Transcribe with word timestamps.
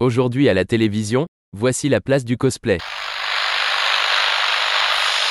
Aujourd'hui 0.00 0.48
à 0.48 0.54
la 0.54 0.64
télévision, 0.64 1.26
voici 1.56 1.88
la 1.88 2.00
place 2.00 2.24
du 2.24 2.36
cosplay. 2.36 2.78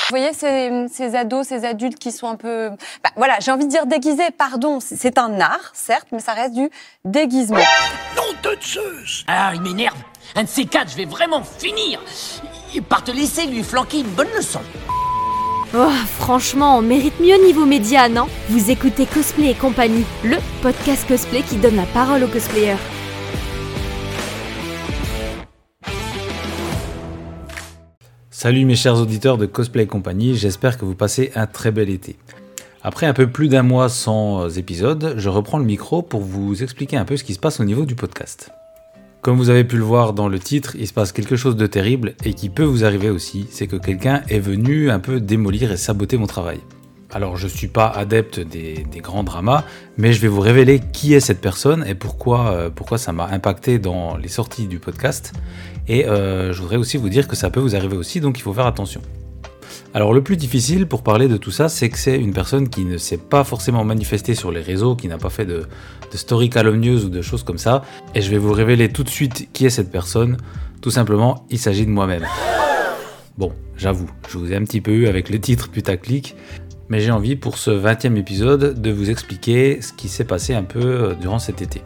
Vous 0.09 0.17
voyez 0.17 0.31
ces, 0.33 0.85
ces 0.89 1.15
ados, 1.15 1.47
ces 1.47 1.65
adultes 1.65 1.99
qui 1.99 2.13
sont 2.13 2.27
un 2.27 2.37
peu... 2.37 2.69
bah, 3.03 3.09
voilà, 3.17 3.39
j'ai 3.41 3.51
envie 3.51 3.65
de 3.65 3.69
dire 3.69 3.85
déguisés, 3.85 4.31
pardon, 4.37 4.79
c'est- 4.79 5.17
un 5.17 5.41
art, 5.41 5.71
certes, 5.73 6.07
mais 6.13 6.19
ça 6.19 6.31
reste 6.33 6.53
du 6.53 6.69
déguisement. 7.03 7.57
Ah, 9.27 9.51
il 9.53 9.61
m'énerve. 9.61 9.97
Un 10.35 10.43
de 10.43 10.47
ces 10.47 10.65
quatre, 10.65 10.91
je 10.91 10.95
vais 10.95 11.05
vraiment 11.05 11.43
finir 11.43 11.99
par 12.87 13.03
te 13.03 13.11
laisser 13.11 13.45
lui 13.47 13.63
flanquer 13.63 13.99
une 13.99 14.11
bonne 14.11 14.31
leçon. 14.35 14.61
Oh, 15.75 15.89
franchement, 16.19 16.77
on 16.77 16.81
mérite 16.81 17.19
mieux 17.19 17.35
niveau 17.45 17.65
média, 17.65 18.07
non? 18.07 18.27
Vous 18.49 18.71
écoutez 18.71 19.07
Cosplay 19.07 19.49
et 19.51 19.55
compagnie, 19.55 20.05
le 20.23 20.37
podcast 20.61 21.05
cosplay 21.07 21.41
qui 21.41 21.57
donne 21.57 21.75
la 21.75 21.85
parole 21.87 22.23
aux 22.23 22.27
cosplayers. 22.29 22.77
Salut 28.43 28.65
mes 28.65 28.75
chers 28.75 28.99
auditeurs 28.99 29.37
de 29.37 29.45
Cosplay 29.45 29.87
compagnie, 29.87 30.35
j'espère 30.35 30.77
que 30.77 30.83
vous 30.83 30.95
passez 30.95 31.31
un 31.33 31.47
très 31.47 31.71
bel 31.71 31.89
été. 31.89 32.17
Après 32.81 33.05
un 33.05 33.13
peu 33.13 33.27
plus 33.27 33.47
d'un 33.47 33.63
mois 33.63 33.87
sans 33.87 34.57
épisode, 34.57 35.13
je 35.15 35.29
reprends 35.29 35.59
le 35.59 35.63
micro 35.63 36.01
pour 36.01 36.19
vous 36.19 36.61
expliquer 36.61 36.97
un 36.97 37.05
peu 37.05 37.15
ce 37.15 37.23
qui 37.23 37.35
se 37.35 37.39
passe 37.39 37.61
au 37.61 37.63
niveau 37.63 37.85
du 37.85 37.95
podcast. 37.95 38.51
Comme 39.21 39.37
vous 39.37 39.49
avez 39.49 39.63
pu 39.63 39.77
le 39.77 39.83
voir 39.83 40.11
dans 40.11 40.27
le 40.27 40.39
titre, 40.39 40.75
il 40.77 40.85
se 40.85 40.91
passe 40.91 41.13
quelque 41.13 41.37
chose 41.37 41.55
de 41.55 41.67
terrible 41.67 42.15
et 42.25 42.33
qui 42.33 42.49
peut 42.49 42.65
vous 42.65 42.83
arriver 42.83 43.09
aussi, 43.09 43.47
c'est 43.49 43.67
que 43.67 43.77
quelqu'un 43.77 44.23
est 44.27 44.41
venu 44.41 44.91
un 44.91 44.99
peu 44.99 45.21
démolir 45.21 45.71
et 45.71 45.77
saboter 45.77 46.17
mon 46.17 46.27
travail. 46.27 46.59
Alors 47.13 47.37
je 47.37 47.47
suis 47.47 47.67
pas 47.67 47.87
adepte 47.87 48.41
des, 48.41 48.85
des 48.91 48.99
grands 48.99 49.23
dramas, 49.23 49.63
mais 49.97 50.11
je 50.11 50.19
vais 50.19 50.27
vous 50.27 50.41
révéler 50.41 50.81
qui 50.91 51.13
est 51.13 51.21
cette 51.21 51.39
personne 51.39 51.85
et 51.87 51.95
pourquoi, 51.95 52.47
euh, 52.49 52.69
pourquoi 52.69 52.97
ça 52.97 53.13
m'a 53.13 53.27
impacté 53.27 53.79
dans 53.79 54.17
les 54.17 54.27
sorties 54.27 54.67
du 54.67 54.79
podcast. 54.79 55.31
Et 55.87 56.05
euh, 56.05 56.53
je 56.53 56.61
voudrais 56.61 56.77
aussi 56.77 56.97
vous 56.97 57.09
dire 57.09 57.27
que 57.27 57.35
ça 57.35 57.49
peut 57.49 57.59
vous 57.59 57.75
arriver 57.75 57.97
aussi, 57.97 58.21
donc 58.21 58.37
il 58.37 58.41
faut 58.41 58.53
faire 58.53 58.65
attention. 58.65 59.01
Alors 59.93 60.13
le 60.13 60.23
plus 60.23 60.37
difficile 60.37 60.87
pour 60.87 61.03
parler 61.03 61.27
de 61.27 61.37
tout 61.37 61.51
ça, 61.51 61.69
c'est 61.69 61.89
que 61.89 61.97
c'est 61.97 62.17
une 62.17 62.33
personne 62.33 62.69
qui 62.69 62.83
ne 62.83 62.97
s'est 62.97 63.17
pas 63.17 63.43
forcément 63.43 63.83
manifestée 63.83 64.33
sur 64.33 64.51
les 64.51 64.61
réseaux, 64.61 64.95
qui 64.95 65.07
n'a 65.07 65.17
pas 65.17 65.29
fait 65.29 65.45
de, 65.45 65.65
story 66.13 66.49
calomnieuse 66.49 67.05
ou 67.05 67.09
de 67.09 67.21
choses 67.21 67.43
comme 67.43 67.57
ça. 67.57 67.83
Et 68.15 68.21
je 68.21 68.29
vais 68.29 68.37
vous 68.37 68.53
révéler 68.53 68.89
tout 68.89 69.03
de 69.03 69.09
suite 69.09 69.49
qui 69.53 69.65
est 69.65 69.69
cette 69.69 69.91
personne. 69.91 70.37
Tout 70.81 70.91
simplement, 70.91 71.45
il 71.49 71.59
s'agit 71.59 71.85
de 71.85 71.91
moi-même. 71.91 72.25
Bon, 73.37 73.51
j'avoue, 73.77 74.09
je 74.29 74.37
vous 74.37 74.51
ai 74.51 74.55
un 74.55 74.63
petit 74.63 74.81
peu 74.81 74.91
eu 74.91 75.07
avec 75.07 75.29
le 75.29 75.39
titre 75.39 75.69
putaclic, 75.69 76.35
mais 76.89 76.99
j'ai 76.99 77.11
envie 77.11 77.35
pour 77.35 77.57
ce 77.57 77.71
20e 77.71 78.15
épisode 78.15 78.79
de 78.79 78.91
vous 78.91 79.09
expliquer 79.09 79.81
ce 79.81 79.93
qui 79.93 80.07
s'est 80.07 80.25
passé 80.25 80.53
un 80.53 80.63
peu 80.63 80.79
euh, 80.79 81.13
durant 81.15 81.39
cet 81.39 81.61
été. 81.61 81.81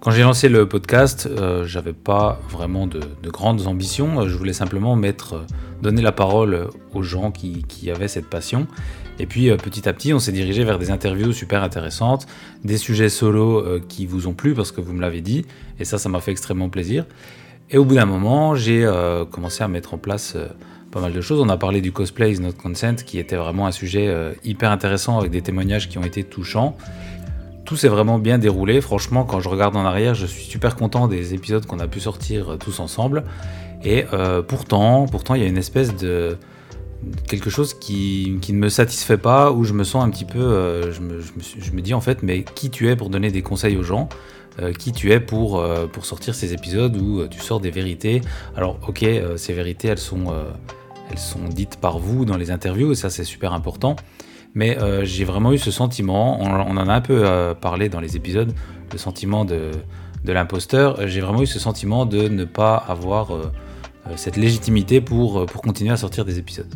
Quand 0.00 0.12
j'ai 0.12 0.22
lancé 0.22 0.48
le 0.48 0.66
podcast, 0.66 1.28
euh, 1.30 1.66
j'avais 1.66 1.92
pas 1.92 2.40
vraiment 2.48 2.86
de, 2.86 3.00
de 3.22 3.28
grandes 3.28 3.66
ambitions. 3.66 4.26
Je 4.26 4.34
voulais 4.34 4.54
simplement 4.54 4.98
euh, 4.98 5.12
donner 5.82 6.00
la 6.00 6.10
parole 6.10 6.68
aux 6.94 7.02
gens 7.02 7.30
qui, 7.30 7.90
avaient 7.90 8.08
cette 8.08 8.30
passion. 8.30 8.66
Et 9.18 9.26
puis 9.26 9.50
euh, 9.50 9.58
petit 9.58 9.86
à 9.86 9.92
petit, 9.92 10.14
on 10.14 10.18
s'est 10.18 10.32
dirigé 10.32 10.64
vers 10.64 10.78
des 10.78 10.90
interviews 10.90 11.32
super 11.32 11.62
intéressantes, 11.62 12.26
des 12.64 12.78
sujets 12.78 13.10
solo 13.10 13.58
euh, 13.58 13.78
qui 13.86 14.06
vous 14.06 14.26
ont 14.26 14.32
plu 14.32 14.54
parce 14.54 14.72
que 14.72 14.80
vous 14.80 14.94
me 14.94 15.02
l'avez 15.02 15.20
dit. 15.20 15.44
Et 15.78 15.84
ça, 15.84 15.98
ça 15.98 16.08
m'a 16.08 16.20
fait 16.20 16.30
extrêmement 16.30 16.70
plaisir. 16.70 17.04
Et 17.72 17.78
au 17.78 17.84
bout 17.84 17.94
d'un 17.94 18.06
moment, 18.06 18.56
j'ai 18.56 18.84
euh, 18.84 19.24
commencé 19.24 19.62
à 19.62 19.68
mettre 19.68 19.94
en 19.94 19.98
place 19.98 20.34
euh, 20.34 20.48
pas 20.90 21.00
mal 21.00 21.12
de 21.12 21.20
choses. 21.20 21.40
On 21.40 21.48
a 21.48 21.56
parlé 21.56 21.80
du 21.80 21.92
cosplay 21.92 22.32
is 22.32 22.40
not 22.40 22.52
consent, 22.52 22.96
qui 23.06 23.20
était 23.20 23.36
vraiment 23.36 23.66
un 23.66 23.72
sujet 23.72 24.08
euh, 24.08 24.32
hyper 24.42 24.72
intéressant 24.72 25.18
avec 25.18 25.30
des 25.30 25.40
témoignages 25.40 25.88
qui 25.88 25.96
ont 25.96 26.04
été 26.04 26.24
touchants. 26.24 26.76
Tout 27.70 27.76
s'est 27.76 27.86
vraiment 27.86 28.18
bien 28.18 28.38
déroulé. 28.38 28.80
Franchement, 28.80 29.22
quand 29.22 29.38
je 29.38 29.48
regarde 29.48 29.76
en 29.76 29.84
arrière, 29.84 30.16
je 30.16 30.26
suis 30.26 30.42
super 30.42 30.74
content 30.74 31.06
des 31.06 31.34
épisodes 31.34 31.64
qu'on 31.66 31.78
a 31.78 31.86
pu 31.86 32.00
sortir 32.00 32.50
euh, 32.54 32.56
tous 32.56 32.80
ensemble. 32.80 33.22
Et 33.84 34.06
euh, 34.12 34.42
pourtant, 34.42 35.06
pourtant, 35.06 35.36
il 35.36 35.42
y 35.42 35.44
a 35.44 35.46
une 35.46 35.56
espèce 35.56 35.94
de 35.94 36.36
quelque 37.28 37.48
chose 37.48 37.74
qui, 37.74 38.38
qui 38.42 38.54
ne 38.54 38.58
me 38.58 38.70
satisfait 38.70 39.18
pas, 39.18 39.52
où 39.52 39.62
je 39.62 39.72
me 39.72 39.84
sens 39.84 40.04
un 40.04 40.10
petit 40.10 40.24
peu, 40.24 40.40
euh, 40.40 40.90
je, 40.90 41.00
me, 41.00 41.20
je 41.20 41.70
me 41.70 41.80
dis 41.80 41.94
en 41.94 42.00
fait, 42.00 42.24
mais 42.24 42.42
qui 42.42 42.70
tu 42.70 42.88
es 42.88 42.96
pour 42.96 43.08
donner 43.08 43.30
des 43.30 43.42
conseils 43.42 43.76
aux 43.76 43.84
gens? 43.84 44.08
Qui 44.78 44.90
tu 44.90 45.12
es 45.12 45.20
pour, 45.20 45.64
pour 45.92 46.04
sortir 46.04 46.34
ces 46.34 46.52
épisodes 46.52 46.94
où 46.96 47.26
tu 47.28 47.38
sors 47.38 47.60
des 47.60 47.70
vérités? 47.70 48.20
Alors, 48.56 48.78
ok, 48.88 49.06
ces 49.36 49.52
vérités, 49.54 49.88
elles 49.88 49.96
sont, 49.96 50.34
elles 51.10 51.18
sont 51.18 51.44
dites 51.48 51.76
par 51.76 51.98
vous 51.98 52.26
dans 52.26 52.36
les 52.36 52.50
interviews, 52.50 52.92
et 52.92 52.94
ça 52.96 53.08
c'est 53.08 53.24
super 53.24 53.54
important. 53.54 53.96
Mais 54.54 54.78
euh, 54.78 55.04
j'ai 55.04 55.24
vraiment 55.24 55.52
eu 55.52 55.58
ce 55.58 55.70
sentiment, 55.70 56.40
on, 56.40 56.50
en 56.50 56.88
a 56.88 56.92
un 56.92 57.00
peu 57.00 57.22
euh, 57.24 57.54
parlé 57.54 57.88
dans 57.88 58.00
les 58.00 58.16
épisodes, 58.16 58.52
le 58.92 58.98
sentiment 58.98 59.44
de, 59.44 59.70
l'imposteur. 60.24 61.06
J'ai 61.06 61.20
vraiment 61.20 61.42
eu 61.42 61.46
ce 61.46 61.58
sentiment 61.58 62.04
de 62.04 62.28
ne 62.28 62.44
pas 62.44 62.76
avoir 62.76 63.34
euh, 63.34 63.50
cette 64.16 64.36
légitimité 64.36 65.00
pour, 65.00 65.46
pour 65.46 65.62
continuer 65.62 65.92
à 65.92 65.96
sortir 65.96 66.24
des 66.24 66.38
épisodes. 66.38 66.72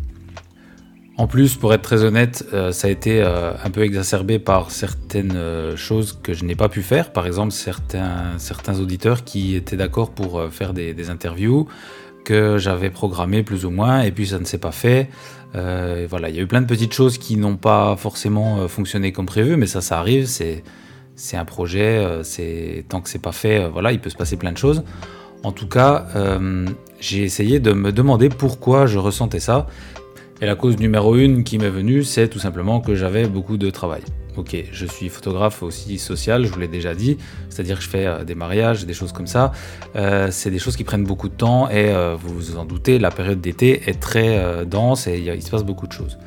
En 1.16 1.28
plus, 1.28 1.56
pour 1.56 1.72
être 1.72 1.82
très 1.82 2.02
honnête, 2.02 2.44
ça 2.72 2.88
a 2.88 2.90
été 2.90 3.22
un 3.22 3.70
peu 3.70 3.82
exacerbé 3.82 4.40
par 4.40 4.72
certaines 4.72 5.76
choses 5.76 6.18
que 6.20 6.32
je 6.32 6.44
n'ai 6.44 6.56
pas 6.56 6.68
pu 6.68 6.82
faire. 6.82 7.12
Par 7.12 7.28
exemple, 7.28 7.52
certains, 7.52 8.80
auditeurs 8.80 9.22
qui 9.22 9.54
étaient 9.54 9.76
d'accord 9.76 10.10
pour 10.10 10.42
faire 10.50 10.74
des 10.74 11.10
interviews 11.10 11.68
que 12.24 12.58
j'avais 12.58 12.90
programmées 12.90 13.42
plus 13.42 13.64
ou 13.64 13.70
moins, 13.70 14.00
et 14.00 14.10
puis 14.10 14.26
ça 14.26 14.38
ne 14.38 14.44
s'est 14.44 14.58
pas 14.58 14.72
fait. 14.72 15.08
Euh, 15.54 16.06
voilà, 16.08 16.30
il 16.30 16.36
y 16.36 16.38
a 16.40 16.42
eu 16.42 16.46
plein 16.46 16.62
de 16.62 16.66
petites 16.66 16.92
choses 16.92 17.18
qui 17.18 17.36
n'ont 17.36 17.56
pas 17.56 17.94
forcément 17.96 18.58
euh, 18.58 18.68
fonctionné 18.68 19.12
comme 19.12 19.26
prévu, 19.26 19.56
mais 19.56 19.66
ça, 19.66 19.80
ça 19.80 19.98
arrive. 19.98 20.26
C'est 20.26 21.36
un 21.36 21.44
projet. 21.44 21.98
euh, 21.98 22.22
c'est 22.24 22.84
tant 22.88 23.00
que 23.00 23.08
c'est 23.08 23.22
pas 23.22 23.32
fait, 23.32 23.68
voilà, 23.68 23.92
il 23.92 24.00
peut 24.00 24.10
se 24.10 24.16
passer 24.16 24.36
plein 24.36 24.52
de 24.52 24.58
choses. 24.58 24.82
En 25.44 25.52
tout 25.52 25.68
cas, 25.68 26.06
j'ai 27.00 27.22
essayé 27.22 27.60
de 27.60 27.72
me 27.72 27.92
demander 27.92 28.30
pourquoi 28.30 28.86
je 28.86 28.98
ressentais 28.98 29.40
ça. 29.40 29.66
Et 30.44 30.46
la 30.46 30.56
cause 30.56 30.78
numéro 30.78 31.16
une 31.16 31.42
qui 31.42 31.56
m'est 31.56 31.70
venue, 31.70 32.04
c'est 32.04 32.28
tout 32.28 32.38
simplement 32.38 32.82
que 32.82 32.94
j'avais 32.94 33.26
beaucoup 33.26 33.56
de 33.56 33.70
travail. 33.70 34.02
Ok, 34.36 34.54
je 34.70 34.84
suis 34.84 35.08
photographe 35.08 35.62
aussi 35.62 35.96
social, 35.98 36.44
je 36.44 36.52
vous 36.52 36.60
l'ai 36.60 36.68
déjà 36.68 36.94
dit, 36.94 37.16
c'est-à-dire 37.48 37.78
que 37.78 37.82
je 37.82 37.88
fais 37.88 38.04
euh, 38.04 38.24
des 38.24 38.34
mariages, 38.34 38.84
des 38.84 38.92
choses 38.92 39.12
comme 39.12 39.26
ça. 39.26 39.52
Euh, 39.96 40.28
c'est 40.30 40.50
des 40.50 40.58
choses 40.58 40.76
qui 40.76 40.84
prennent 40.84 41.04
beaucoup 41.04 41.30
de 41.30 41.34
temps 41.34 41.70
et 41.70 41.88
euh, 41.88 42.14
vous 42.14 42.34
vous 42.34 42.58
en 42.58 42.66
doutez, 42.66 42.98
la 42.98 43.10
période 43.10 43.40
d'été 43.40 43.88
est 43.88 43.98
très 43.98 44.66
dense 44.66 45.06
et 45.06 45.18
il, 45.18 45.42
se 45.42 45.50
passe 45.50 45.64
beaucoup 45.64 45.86
de 45.86 45.92
choses. 45.92 46.18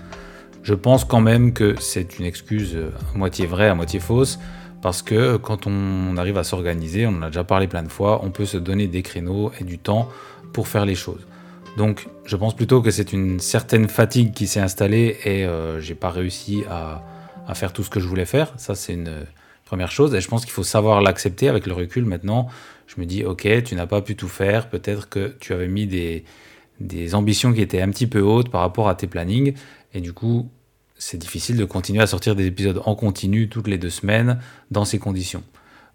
Je 0.63 0.73
pense 0.73 1.05
quand 1.05 1.21
même 1.21 1.53
que 1.53 1.75
c'est 1.79 2.17
une 2.17 2.25
excuse 2.25 2.75
à 2.75 3.15
moitié 3.19 3.45
vraie, 3.45 3.69
à 3.69 3.75
moitié 3.75 3.99
fausse, 3.99 4.39
parce 4.81 5.03
que 5.03 5.37
quand 5.37 5.67
on 5.67 6.17
arrive 6.17 6.39
à 6.39 6.43
s'organiser, 6.43 7.05
on 7.05 7.11
en 7.17 7.21
a 7.21 7.27
déjà 7.27 7.43
parlé 7.43 7.67
plein 7.67 7.83
de 7.83 7.91
fois, 7.91 8.21
on 8.23 8.31
peut 8.31 8.45
se 8.45 8.57
donner 8.57 8.87
des 8.87 9.03
créneaux 9.03 9.51
et 9.61 9.63
du 9.63 9.77
temps 9.77 10.09
pour 10.53 10.67
faire 10.67 10.87
les 10.87 10.95
choses. 10.95 11.27
Donc 11.77 12.07
je 12.25 12.35
pense 12.35 12.55
plutôt 12.55 12.81
que 12.81 12.89
c'est 12.89 13.13
une 13.13 13.39
certaine 13.39 13.87
fatigue 13.87 14.33
qui 14.33 14.47
s'est 14.47 14.59
installée 14.59 15.15
et 15.23 15.45
euh, 15.45 15.79
j'ai 15.79 15.93
pas 15.93 16.09
réussi 16.09 16.63
à, 16.67 17.03
faire 17.53 17.71
tout 17.71 17.83
ce 17.83 17.91
que 17.91 17.99
je 17.99 18.07
voulais 18.07 18.25
faire. 18.25 18.51
Ça 18.57 18.73
c'est 18.73 18.93
une 18.93 19.07
euh, 19.07 19.23
première 19.63 19.91
chose 19.91 20.15
et 20.15 20.19
je 20.19 20.27
pense 20.27 20.43
qu'il 20.43 20.53
faut 20.53 20.63
savoir 20.63 21.01
l'accepter 21.01 21.47
avec 21.47 21.67
le 21.67 21.73
recul 21.73 22.03
maintenant. 22.03 22.47
Je 22.87 22.99
me 22.99 23.05
dis 23.05 23.23
ok 23.23 23.61
tu 23.63 23.75
n'as 23.75 23.85
pas 23.85 24.01
pu 24.01 24.15
tout 24.15 24.27
faire, 24.27 24.69
peut-être 24.69 25.07
que 25.07 25.35
tu 25.39 25.53
avais 25.53 25.67
mis 25.67 25.85
des 25.85 27.15
ambitions 27.15 27.53
qui 27.53 27.61
étaient 27.61 27.81
un 27.81 27.91
petit 27.91 28.07
peu 28.07 28.21
hautes 28.21 28.49
par 28.49 28.61
rapport 28.61 28.89
à 28.89 28.95
tes 28.95 29.05
plannings 29.05 29.53
et 29.93 30.01
du 30.01 30.13
coup 30.13 30.49
c'est 30.97 31.17
difficile 31.17 31.57
de 31.57 31.65
continuer 31.65 32.01
à 32.01 32.07
sortir 32.07 32.35
des 32.35 32.47
épisodes 32.47 32.81
en 32.85 32.95
continu 32.95 33.49
toutes 33.49 33.67
les 33.67 33.77
deux 33.77 33.91
semaines 33.91 34.39
dans 34.71 34.83
ces 34.83 34.97
conditions. 34.97 35.43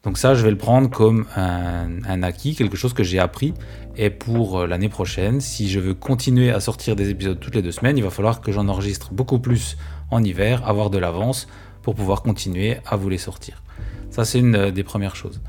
Donc 0.03 0.19
ça, 0.19 0.35
je 0.35 0.43
vais 0.43 0.51
le 0.51 0.59
prendre 0.59 0.91
comme 0.91 1.27
un, 1.37 2.23
acquis, 2.23 2.57
quelque 2.57 2.77
chose 2.77 2.93
que 2.93 3.05
j'ai 3.05 3.21
appris. 3.21 3.55
Et 3.97 4.11
pour 4.11 4.61
euh, 4.61 4.67
l'année 4.67 4.89
prochaine, 4.89 5.41
si 5.41 5.69
je 5.69 5.79
veux 5.79 5.95
continuer 5.95 6.51
à 6.51 6.61
sortir 6.61 6.97
des 6.97 7.11
épisodes 7.11 7.39
toutes 7.39 7.55
les 7.55 7.63
deux 7.63 7.73
semaines, 7.73 7.99
il 7.99 8.03
va 8.03 8.11
falloir 8.11 8.41
que 8.41 8.51
j'en 8.51 8.69
enregistre 8.69 9.13
beaucoup 9.13 9.39
plus 9.39 9.77
en 10.11 10.25
hiver, 10.25 10.67
avoir 10.67 10.91
de 10.91 10.99
l'avance 10.99 11.47
pour 11.83 11.95
pouvoir 11.95 12.23
continuer 12.23 12.79
à 12.87 12.97
vous 12.97 13.09
les 13.09 13.19
sortir. 13.19 13.63
Ça, 14.11 14.25
c'est 14.25 14.39
une 14.39 14.57
euh, 14.57 14.71
des 14.71 14.83
premières 14.83 15.15
choses. 15.15 15.41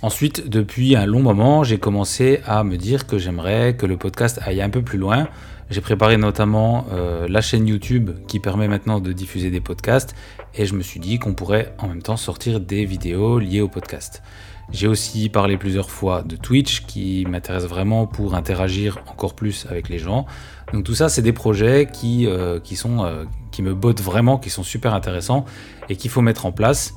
Ensuite, 0.00 0.48
depuis 0.48 0.94
un 0.94 1.06
long 1.06 1.22
moment, 1.22 1.64
j'ai 1.64 1.78
commencé 1.78 2.40
à 2.46 2.62
me 2.62 2.76
dire 2.76 3.08
que 3.08 3.18
j'aimerais 3.18 3.76
que 3.76 3.84
le 3.84 3.96
podcast 3.96 4.38
aille 4.44 4.62
un 4.62 4.70
peu 4.70 4.80
plus 4.80 4.96
loin. 4.96 5.26
J'ai 5.70 5.80
préparé 5.80 6.16
notamment 6.16 6.86
euh, 6.92 7.26
la 7.28 7.40
chaîne 7.40 7.66
YouTube 7.66 8.10
qui 8.28 8.38
permet 8.38 8.68
maintenant 8.68 9.00
de 9.00 9.12
diffuser 9.12 9.50
des 9.50 9.60
podcasts 9.60 10.14
et 10.54 10.66
je 10.66 10.74
me 10.74 10.82
suis 10.82 11.00
dit 11.00 11.18
qu'on 11.18 11.34
pourrait 11.34 11.74
en 11.78 11.88
même 11.88 12.00
temps 12.00 12.16
sortir 12.16 12.60
des 12.60 12.84
vidéos 12.84 13.40
liées 13.40 13.60
au 13.60 13.66
podcast. 13.66 14.22
J'ai 14.70 14.86
aussi 14.86 15.28
parlé 15.30 15.56
plusieurs 15.56 15.90
fois 15.90 16.22
de 16.22 16.36
Twitch 16.36 16.86
qui 16.86 17.26
m'intéresse 17.28 17.64
vraiment 17.64 18.06
pour 18.06 18.36
interagir 18.36 18.98
encore 19.10 19.34
plus 19.34 19.66
avec 19.68 19.88
les 19.88 19.98
gens. 19.98 20.26
Donc 20.72 20.84
tout 20.84 20.94
ça, 20.94 21.08
c'est 21.08 21.22
des 21.22 21.32
projets 21.32 21.88
qui, 21.92 22.26
euh, 22.26 22.60
euh, 22.60 23.24
qui 23.50 23.62
me 23.62 23.74
bottent 23.74 24.02
vraiment, 24.02 24.38
qui 24.38 24.50
sont 24.50 24.62
super 24.62 24.94
intéressants 24.94 25.44
et 25.88 25.96
qu'il 25.96 26.10
faut 26.10 26.20
mettre 26.20 26.46
en 26.46 26.52
place. 26.52 26.94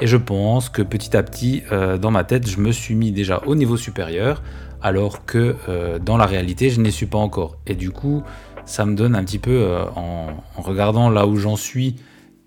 Et 0.00 0.06
je 0.06 0.16
pense 0.16 0.68
que 0.68 0.82
petit 0.82 1.16
à 1.16 1.22
petit, 1.22 1.62
euh, 1.70 1.98
dans 1.98 2.10
ma 2.10 2.24
tête, 2.24 2.48
je 2.48 2.58
me 2.58 2.72
suis 2.72 2.94
mis 2.94 3.12
déjà 3.12 3.42
au 3.46 3.54
niveau 3.54 3.76
supérieur, 3.76 4.42
alors 4.82 5.24
que 5.24 5.56
euh, 5.68 5.98
dans 5.98 6.16
la 6.16 6.26
réalité, 6.26 6.70
je 6.70 6.80
n'y 6.80 6.90
suis 6.90 7.06
pas 7.06 7.18
encore. 7.18 7.56
Et 7.66 7.74
du 7.74 7.90
coup, 7.90 8.22
ça 8.64 8.86
me 8.86 8.96
donne 8.96 9.14
un 9.14 9.24
petit 9.24 9.38
peu, 9.38 9.52
euh, 9.52 9.84
en, 9.94 10.26
regardant 10.56 11.10
là 11.10 11.26
où 11.26 11.36
j'en 11.36 11.56
suis 11.56 11.96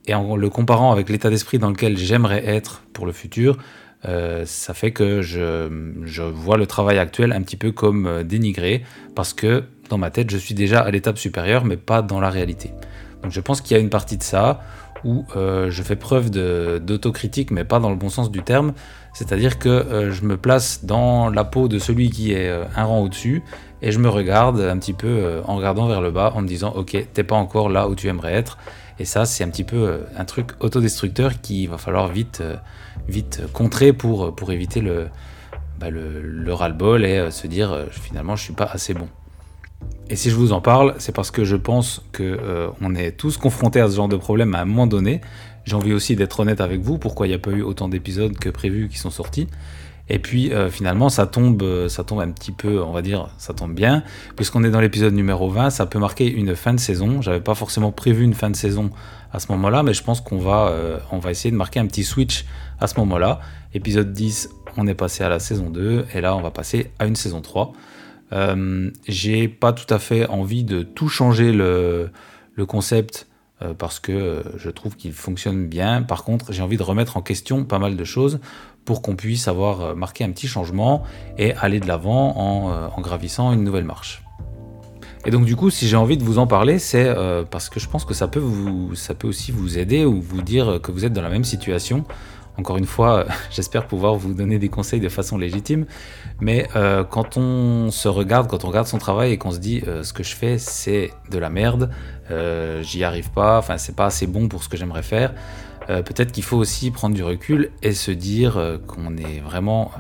et 0.08 0.14
en 0.14 0.36
le 0.36 0.50
comparant 0.50 0.92
avec 0.92 1.10
l'état 1.10 1.30
d'esprit 1.30 1.60
dans 1.60 1.70
lequel 1.70 1.98
j'aimerais 1.98 2.46
être 2.46 2.84
pour 2.94 3.06
le 3.06 3.12
futur, 3.12 3.58
ça 4.46 4.74
fait 4.74 4.92
que 4.92 5.22
je, 5.22 6.24
vois 6.30 6.56
le 6.56 6.66
travail 6.66 6.98
actuel 6.98 7.34
un 7.34 7.42
petit 7.42 7.58
peu 7.58 7.74
comme 7.74 8.24
dénigré, 8.24 8.84
parce 9.16 9.34
que 9.34 9.66
dans 9.90 9.98
ma 9.98 10.10
tête, 10.10 10.30
je 10.30 10.38
suis 10.38 10.56
déjà 10.56 10.80
à 10.80 10.92
l'étape 10.92 11.18
supérieure, 11.18 11.66
mais 11.66 11.76
pas 11.76 12.02
dans 12.02 12.22
la 12.22 12.30
réalité. 12.30 12.72
Donc 13.22 13.34
je 13.34 13.42
pense 13.42 13.60
qu'il 13.60 13.76
y 13.76 13.78
a 13.78 13.84
une 13.84 13.90
partie 13.90 14.16
de 14.16 14.24
ça 14.24 14.62
où 15.04 15.26
euh, 15.36 15.70
je 15.70 15.84
fais 15.84 15.96
preuve 15.96 16.30
d'autocritique, 16.30 17.52
mais 17.52 17.64
pas 17.64 17.80
dans 17.80 17.90
le 17.90 17.96
bon 17.96 18.10
sens 18.10 18.32
du 18.32 18.42
terme. 18.42 18.74
C'est-à-dire 19.14 19.58
que 19.60 19.70
euh, 19.70 20.12
je 20.12 20.24
me 20.24 20.38
place 20.38 20.86
dans 20.86 21.30
la 21.30 21.44
peau 21.44 21.68
de 21.68 21.80
celui 21.80 22.10
qui 22.10 22.34
est 22.34 22.50
euh, 22.50 22.66
un 22.76 22.84
rang 22.84 23.00
au-dessus 23.00 23.44
et 23.82 23.92
je 23.92 24.00
me 24.00 24.10
regarde 24.10 24.60
un 24.60 24.78
petit 24.78 24.94
peu 24.94 25.42
en 25.46 25.56
regardant 25.56 25.88
vers 25.88 26.02
le 26.02 26.10
bas 26.10 26.34
en 26.36 26.42
me 26.42 26.48
disant 26.48 26.74
ok, 26.76 26.98
t'es 27.14 27.24
pas 27.24 27.36
encore 27.36 27.70
là 27.70 27.88
où 27.88 27.96
tu 27.96 28.08
aimerais 28.08 28.34
être. 28.34 28.58
Et 29.00 29.06
ça, 29.06 29.26
c'est 29.26 29.44
un 29.44 29.50
petit 29.50 29.64
peu 29.64 30.00
un 30.18 30.26
truc 30.26 30.52
autodestructeur 30.60 31.40
qu'il 31.42 31.70
va 31.70 31.78
falloir 31.78 32.08
vite, 32.08 32.42
vite 33.08 33.44
contrer 33.54 33.94
pour, 33.94 34.34
pour 34.34 34.52
éviter 34.52 34.82
le, 34.82 35.10
bah, 35.80 35.92
le, 35.92 36.22
le 36.24 36.54
ras-le-bol 36.54 37.06
et 37.06 37.30
se 37.30 37.46
dire 37.46 37.86
finalement 37.92 38.36
je 38.36 38.46
suis 38.46 38.54
pas 38.54 38.66
assez 38.66 38.96
bon. 38.96 39.08
Et 40.10 40.16
si 40.16 40.30
je 40.30 40.36
vous 40.36 40.54
en 40.54 40.62
parle, 40.62 40.96
c'est 41.00 41.14
parce 41.14 41.32
que 41.32 41.44
je 41.44 41.56
pense 41.56 42.02
que 42.12 42.24
euh, 42.24 42.70
on 42.82 42.96
est 42.96 43.12
tous 43.12 43.38
confrontés 43.38 43.82
à 43.82 43.90
ce 43.90 43.96
genre 43.96 44.08
de 44.08 44.16
problème 44.16 44.56
à 44.56 44.62
un 44.62 44.66
moment 44.66 44.88
donné. 44.88 45.22
J'ai 45.66 45.76
envie 45.76 45.94
aussi 45.94 46.16
d'être 46.16 46.40
honnête 46.40 46.62
avec 46.62 46.80
vous, 46.80 46.98
pourquoi 46.98 47.28
il 47.28 47.32
n'y 47.32 47.36
a 47.36 47.40
pas 47.40 47.52
eu 47.52 47.62
autant 47.62 47.90
d'épisodes 47.90 48.38
que 48.38 48.50
prévu 48.50 48.88
qui 48.88 48.98
sont 48.98 49.10
sortis. 49.10 49.48
Et 50.10 50.20
puis 50.20 50.54
euh, 50.54 50.70
finalement, 50.70 51.10
ça 51.10 51.28
tombe, 51.28 51.62
euh, 51.62 51.90
ça 51.90 52.04
tombe 52.04 52.22
un 52.22 52.32
petit 52.32 52.52
peu, 52.52 52.82
on 52.82 52.92
va 52.92 53.02
dire, 53.02 53.30
ça 53.38 53.54
tombe 53.54 53.74
bien, 53.74 54.04
puisqu'on 54.36 54.64
est 54.64 54.70
dans 54.70 54.80
l'épisode 54.80 55.14
numéro 55.14 55.50
20, 55.50 55.70
ça 55.70 55.86
peut 55.86 56.00
marquer 56.00 56.32
une 56.32 56.56
fin 56.56 56.74
de 56.74 56.80
saison. 56.80 57.22
J'avais 57.22 57.42
pas 57.42 57.56
forcément 57.56 57.92
prévu 57.92 58.24
une 58.24 58.34
fin 58.34 58.50
de 58.50 58.56
saison 58.56 58.92
à 59.34 59.40
ce 59.40 59.52
moment-là, 59.52 59.84
mais 59.84 59.94
je 59.94 60.04
pense 60.04 60.22
qu'on 60.22 60.40
va, 60.40 60.70
euh, 60.70 61.00
va 61.12 61.32
essayer 61.32 61.52
de 61.52 61.58
marquer 61.58 61.80
un 61.80 61.88
petit 61.88 62.04
switch 62.04 62.46
à 62.80 62.88
ce 62.88 62.98
moment-là. 63.00 63.42
Épisode 63.74 64.14
10, 64.14 64.50
on 64.78 64.88
est 64.88 64.94
passé 64.94 65.24
à 65.24 65.30
la 65.30 65.40
saison 65.40 65.70
2, 65.70 66.06
et 66.14 66.22
là, 66.22 66.36
on 66.36 66.42
va 66.42 66.52
passer 66.52 66.92
à 67.00 67.06
une 67.06 67.16
saison 67.18 67.42
3. 67.42 67.74
Euh, 68.34 68.92
j'ai 69.08 69.48
pas 69.48 69.74
tout 69.74 69.92
à 69.94 70.00
fait 70.00 70.28
envie 70.28 70.64
de 70.64 70.84
tout 70.84 71.08
changer 71.08 71.52
le, 71.52 72.12
concept 72.68 73.28
euh, 73.62 73.74
parce 73.74 74.00
que 74.00 74.12
euh, 74.12 74.44
je 74.58 74.70
trouve 74.70 74.96
qu'il 74.96 75.14
fonctionne 75.14 75.68
bien. 75.68 76.02
Par 76.02 76.24
contre, 76.24 76.52
j'ai 76.52 76.62
envie 76.62 76.78
de 76.78 76.84
remettre 76.84 77.18
en 77.18 77.22
question 77.22 77.64
pas 77.64 77.80
mal 77.80 77.96
de 77.96 78.04
choses 78.04 78.40
pour 78.86 79.02
qu'on 79.02 79.16
puisse 79.16 79.48
avoir 79.48 79.96
marqué 79.96 80.24
un 80.24 80.32
petit 80.32 80.48
changement 80.48 81.04
et 81.38 81.54
aller 81.54 81.80
de 81.82 81.88
l'avant 81.88 82.38
en, 82.38 83.02
gravissant 83.02 83.52
une 83.52 83.66
nouvelle 83.66 83.84
marche. 83.84 84.24
Et 85.26 85.32
donc 85.32 85.44
du 85.44 85.58
coup, 85.58 85.70
si 85.70 85.90
j'ai 85.90 85.98
envie 85.98 86.16
de 86.16 86.24
vous 86.24 86.40
en 86.40 86.48
parler, 86.48 86.80
c'est 86.80 87.14
parce 87.52 87.68
que 87.68 87.82
je 87.82 87.90
pense 87.90 88.06
que 88.06 88.14
ça 88.14 88.30
peut, 88.30 88.40
vous, 88.40 88.96
ça 88.96 89.14
peut 89.14 89.28
aussi 89.28 89.52
vous 89.52 89.78
aider 89.78 90.06
ou 90.06 90.22
vous 90.22 90.42
dire 90.42 90.80
que 90.82 90.94
vous 90.94 91.04
êtes 91.04 91.12
dans 91.12 91.22
la 91.22 91.30
même 91.30 91.44
situation. 91.44 92.06
Encore 92.58 92.78
une 92.78 92.86
fois, 92.86 93.26
j'espère 93.52 93.88
pouvoir 93.88 94.16
vous 94.16 94.34
donner 94.34 94.60
des 94.60 94.70
conseils 94.70 95.00
de 95.00 95.10
façon 95.10 95.38
légitime. 95.38 95.86
Mais 96.42 96.68
euh, 96.76 97.04
quand 97.04 97.38
on 97.38 97.92
se 97.92 98.08
regarde, 98.08 98.48
quand 98.48 98.64
on 98.64 98.68
regarde 98.68 98.88
son 98.88 98.98
travail 98.98 99.32
et 99.32 99.38
qu'on 99.38 99.52
se 99.52 99.60
dit 99.60 99.84
euh, 99.88 100.04
ce 100.04 100.14
que 100.14 100.24
je 100.24 100.36
fais, 100.36 100.58
c'est 100.58 101.12
de 101.30 101.38
la 101.38 101.50
merde, 101.50 101.92
euh, 102.32 102.82
j'y 102.82 103.04
arrive 103.04 103.32
pas, 103.32 103.60
enfin 103.60 103.78
c'est 103.78 103.96
pas 103.96 104.06
assez 104.06 104.28
bon 104.28 104.48
pour 104.48 104.64
ce 104.64 104.70
que 104.70 104.78
j'aimerais 104.78 105.04
faire. 105.04 105.34
Peut-être 105.88 106.34
qu'il 106.34 106.44
faut 106.44 106.58
aussi 106.58 106.92
prendre 106.92 107.16
du 107.16 107.24
recul 107.24 107.72
et 107.82 107.94
se 107.94 108.12
dire 108.12 108.80
qu'on 108.88 109.16
est 109.16 109.40
vraiment 109.40 109.92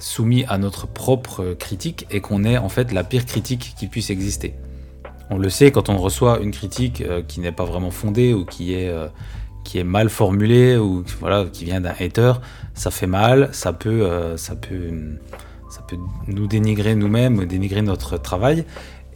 soumis 0.00 0.44
à 0.48 0.58
notre 0.58 0.88
propre 0.88 1.54
critique 1.56 2.08
et 2.10 2.20
qu'on 2.20 2.42
est 2.42 2.58
en 2.58 2.68
fait 2.68 2.90
la 2.90 3.04
pire 3.04 3.24
critique 3.24 3.74
qui 3.76 3.86
puisse 3.86 4.10
exister. 4.10 4.56
On 5.30 5.38
le 5.38 5.50
sait 5.50 5.70
quand 5.70 5.88
on 5.88 5.98
reçoit 5.98 6.40
une 6.40 6.50
critique 6.50 7.04
qui 7.28 7.38
n'est 7.38 7.52
pas 7.52 7.64
vraiment 7.64 7.92
fondée 7.92 8.34
ou 8.34 8.44
qui 8.44 8.74
est, 8.74 8.92
qui 9.64 9.78
est 9.78 9.84
mal 9.84 10.08
formulée 10.08 10.76
ou 10.76 11.04
voilà, 11.20 11.44
qui 11.44 11.64
vient 11.64 11.80
d'un 11.80 11.94
hater, 11.98 12.34
ça 12.74 12.90
fait 12.90 13.06
mal, 13.06 13.50
ça 13.52 13.72
peut, 13.72 14.02
euh, 14.02 14.36
ça 14.36 14.56
peut, 14.56 14.90
ça 15.70 15.82
peut 15.82 15.96
nous 16.26 16.46
dénigrer 16.46 16.94
nous-mêmes, 16.94 17.44
dénigrer 17.46 17.82
notre 17.82 18.16
travail. 18.18 18.64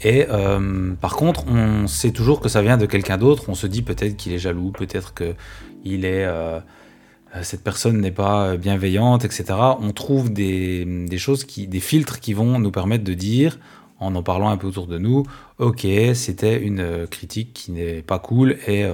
Et 0.02 0.26
euh, 0.28 0.92
par 1.00 1.16
contre, 1.16 1.46
on 1.48 1.86
sait 1.86 2.10
toujours 2.10 2.40
que 2.40 2.48
ça 2.48 2.62
vient 2.62 2.76
de 2.76 2.86
quelqu'un 2.86 3.16
d'autre. 3.16 3.44
On 3.48 3.54
se 3.54 3.66
dit 3.66 3.82
peut-être 3.82 4.16
qu'il 4.16 4.32
est 4.32 4.38
jaloux, 4.38 4.70
peut-être 4.70 5.14
que 5.14 5.34
il 5.84 6.04
est, 6.04 6.24
euh, 6.24 6.60
cette 7.42 7.62
personne 7.62 8.00
n'est 8.00 8.10
pas 8.10 8.56
bienveillante, 8.56 9.24
etc. 9.24 9.44
On 9.80 9.92
trouve 9.92 10.32
des, 10.32 10.84
des 10.84 11.18
choses 11.18 11.44
qui, 11.44 11.66
des 11.66 11.80
filtres 11.80 12.20
qui 12.20 12.34
vont 12.34 12.58
nous 12.58 12.70
permettre 12.70 13.04
de 13.04 13.14
dire, 13.14 13.58
en 13.98 14.14
en 14.14 14.22
parlant 14.22 14.50
un 14.50 14.58
peu 14.58 14.66
autour 14.66 14.86
de 14.86 14.98
nous, 14.98 15.24
ok, 15.58 15.86
c'était 16.14 16.60
une 16.60 17.06
critique 17.06 17.54
qui 17.54 17.72
n'est 17.72 18.02
pas 18.02 18.18
cool 18.18 18.58
et 18.66 18.84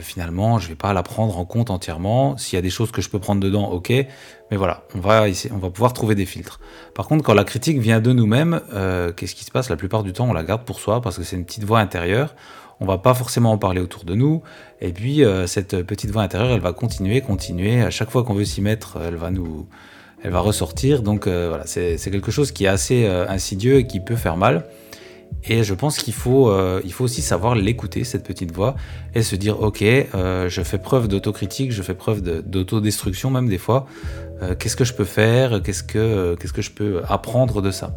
finalement, 0.00 0.58
je 0.58 0.68
vais 0.68 0.74
pas 0.74 0.92
la 0.92 1.02
prendre 1.02 1.38
en 1.38 1.44
compte 1.44 1.70
entièrement. 1.70 2.36
S'il 2.36 2.56
y 2.56 2.58
a 2.58 2.62
des 2.62 2.70
choses 2.70 2.90
que 2.90 3.02
je 3.02 3.08
peux 3.08 3.18
prendre 3.18 3.40
dedans, 3.40 3.70
ok. 3.70 3.90
Mais 3.90 4.56
voilà, 4.56 4.84
on 4.94 5.00
va, 5.00 5.26
on 5.52 5.58
va 5.58 5.70
pouvoir 5.70 5.92
trouver 5.92 6.14
des 6.14 6.26
filtres. 6.26 6.60
Par 6.94 7.06
contre, 7.06 7.24
quand 7.24 7.34
la 7.34 7.44
critique 7.44 7.78
vient 7.78 8.00
de 8.00 8.12
nous-mêmes, 8.12 8.60
euh, 8.72 9.12
qu'est-ce 9.12 9.34
qui 9.34 9.44
se 9.44 9.50
passe? 9.50 9.70
La 9.70 9.76
plupart 9.76 10.02
du 10.02 10.12
temps, 10.12 10.28
on 10.28 10.32
la 10.32 10.44
garde 10.44 10.64
pour 10.64 10.80
soi 10.80 11.00
parce 11.00 11.16
que 11.16 11.24
c'est 11.24 11.36
une 11.36 11.44
petite 11.44 11.64
voix 11.64 11.80
intérieure. 11.80 12.34
On 12.80 12.86
va 12.86 12.98
pas 12.98 13.14
forcément 13.14 13.52
en 13.52 13.58
parler 13.58 13.80
autour 13.80 14.04
de 14.04 14.14
nous. 14.14 14.42
Et 14.80 14.92
puis, 14.92 15.22
euh, 15.22 15.46
cette 15.46 15.82
petite 15.82 16.10
voix 16.10 16.22
intérieure, 16.22 16.50
elle 16.50 16.60
va 16.60 16.72
continuer, 16.72 17.20
continuer. 17.20 17.82
À 17.82 17.90
chaque 17.90 18.10
fois 18.10 18.24
qu'on 18.24 18.34
veut 18.34 18.46
s'y 18.46 18.62
mettre, 18.62 18.98
elle 19.06 19.16
va 19.16 19.30
nous, 19.30 19.66
elle 20.22 20.30
va 20.30 20.40
ressortir. 20.40 21.02
Donc 21.02 21.26
euh, 21.26 21.48
voilà, 21.48 21.66
c'est 21.66 21.98
quelque 22.10 22.30
chose 22.30 22.52
qui 22.52 22.64
est 22.64 22.68
assez 22.68 23.04
euh, 23.04 23.28
insidieux 23.28 23.76
et 23.76 23.86
qui 23.86 24.00
peut 24.00 24.16
faire 24.16 24.36
mal. 24.36 24.64
Et 25.44 25.64
je 25.64 25.72
pense 25.74 25.98
qu'il 25.98 26.12
faut, 26.12 26.50
euh, 26.50 26.82
faut 26.90 27.04
aussi 27.04 27.22
savoir 27.22 27.54
l'écouter, 27.54 28.04
cette 28.04 28.24
petite 28.24 28.52
voix, 28.52 28.74
et 29.14 29.22
se 29.22 29.36
dire, 29.36 29.62
ok, 29.62 29.82
euh, 29.82 30.48
je 30.48 30.62
fais 30.62 30.78
preuve 30.78 31.08
d'autocritique, 31.08 31.72
je 31.72 31.82
fais 31.82 31.94
preuve 31.94 32.20
de- 32.22 32.40
d'autodestruction 32.40 33.30
même 33.30 33.48
des 33.48 33.58
fois. 33.58 33.86
Euh, 34.42 34.54
qu'est-ce 34.54 34.76
que 34.76 34.84
je 34.84 34.92
peux 34.92 35.04
faire? 35.04 35.62
Qu'est-ce 35.62 35.82
que, 35.82 36.36
je 36.58 36.70
peux 36.70 37.02
apprendre 37.08 37.62
de 37.62 37.70
ça? 37.70 37.94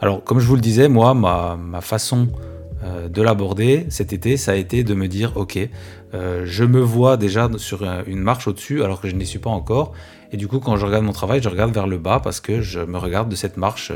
Alors, 0.00 0.24
comme 0.24 0.40
je 0.40 0.46
vous 0.46 0.54
le 0.54 0.62
disais, 0.62 0.88
moi, 0.88 1.12
ma, 1.14 1.56
ma 1.56 1.80
façon 1.80 2.28
de 3.10 3.20
l'aborder 3.20 3.84
cet 3.90 4.14
été, 4.14 4.38
ça 4.38 4.52
a 4.52 4.54
été 4.54 4.84
de 4.84 4.94
me 4.94 5.06
dire, 5.06 5.36
ok, 5.36 5.58
je 6.14 6.64
me 6.64 6.80
vois 6.80 7.18
déjà 7.18 7.50
sur 7.58 7.84
un- 7.84 8.02
une 8.06 8.20
marche 8.20 8.48
au-dessus 8.48 8.82
alors 8.82 9.02
que 9.02 9.08
je 9.10 9.14
n'y 9.14 9.26
suis 9.26 9.38
pas 9.38 9.50
encore. 9.50 9.92
Et 10.32 10.38
du 10.38 10.48
coup, 10.48 10.60
quand 10.60 10.78
je 10.78 10.86
regarde 10.86 11.04
mon 11.04 11.12
travail, 11.12 11.42
je 11.42 11.50
regarde 11.50 11.74
vers 11.74 11.86
le 11.86 11.98
bas 11.98 12.20
parce 12.20 12.40
que 12.40 12.62
je 12.62 12.80
me 12.80 12.96
regarde 12.96 13.28
de 13.28 13.36
cette 13.36 13.58
marche 13.58 13.92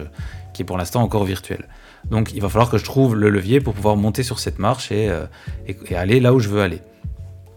qui 0.53 0.61
est 0.61 0.65
pour 0.67 0.77
l'instant 0.77 1.01
encore 1.01 1.25
virtuelle. 1.25 1.67
Donc 2.11 2.33
il 2.35 2.41
va 2.41 2.49
falloir 2.49 2.71
que 2.71 2.79
je 2.79 2.85
trouve 2.85 3.17
le 3.17 3.31
levier 3.31 3.61
pour 3.61 3.75
pouvoir 3.75 3.97
monter 3.97 4.23
sur 4.23 4.39
cette 4.39 4.59
marche 4.59 4.93
et, 4.93 5.09
euh, 5.09 5.27
aller 5.95 6.21
là 6.21 6.35
où 6.35 6.39
je 6.39 6.49
veux 6.49 6.61
aller. 6.61 6.81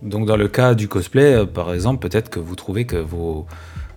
Donc 0.02 0.26
dans 0.26 0.38
le 0.38 0.48
cas 0.48 0.76
du 0.76 0.88
cosplay, 0.88 1.34
euh, 1.34 1.46
par 1.46 1.74
exemple, 1.74 2.08
peut-être 2.08 2.30
que 2.30 2.40
vous 2.40 2.56
trouvez 2.56 2.86
que 2.86 3.04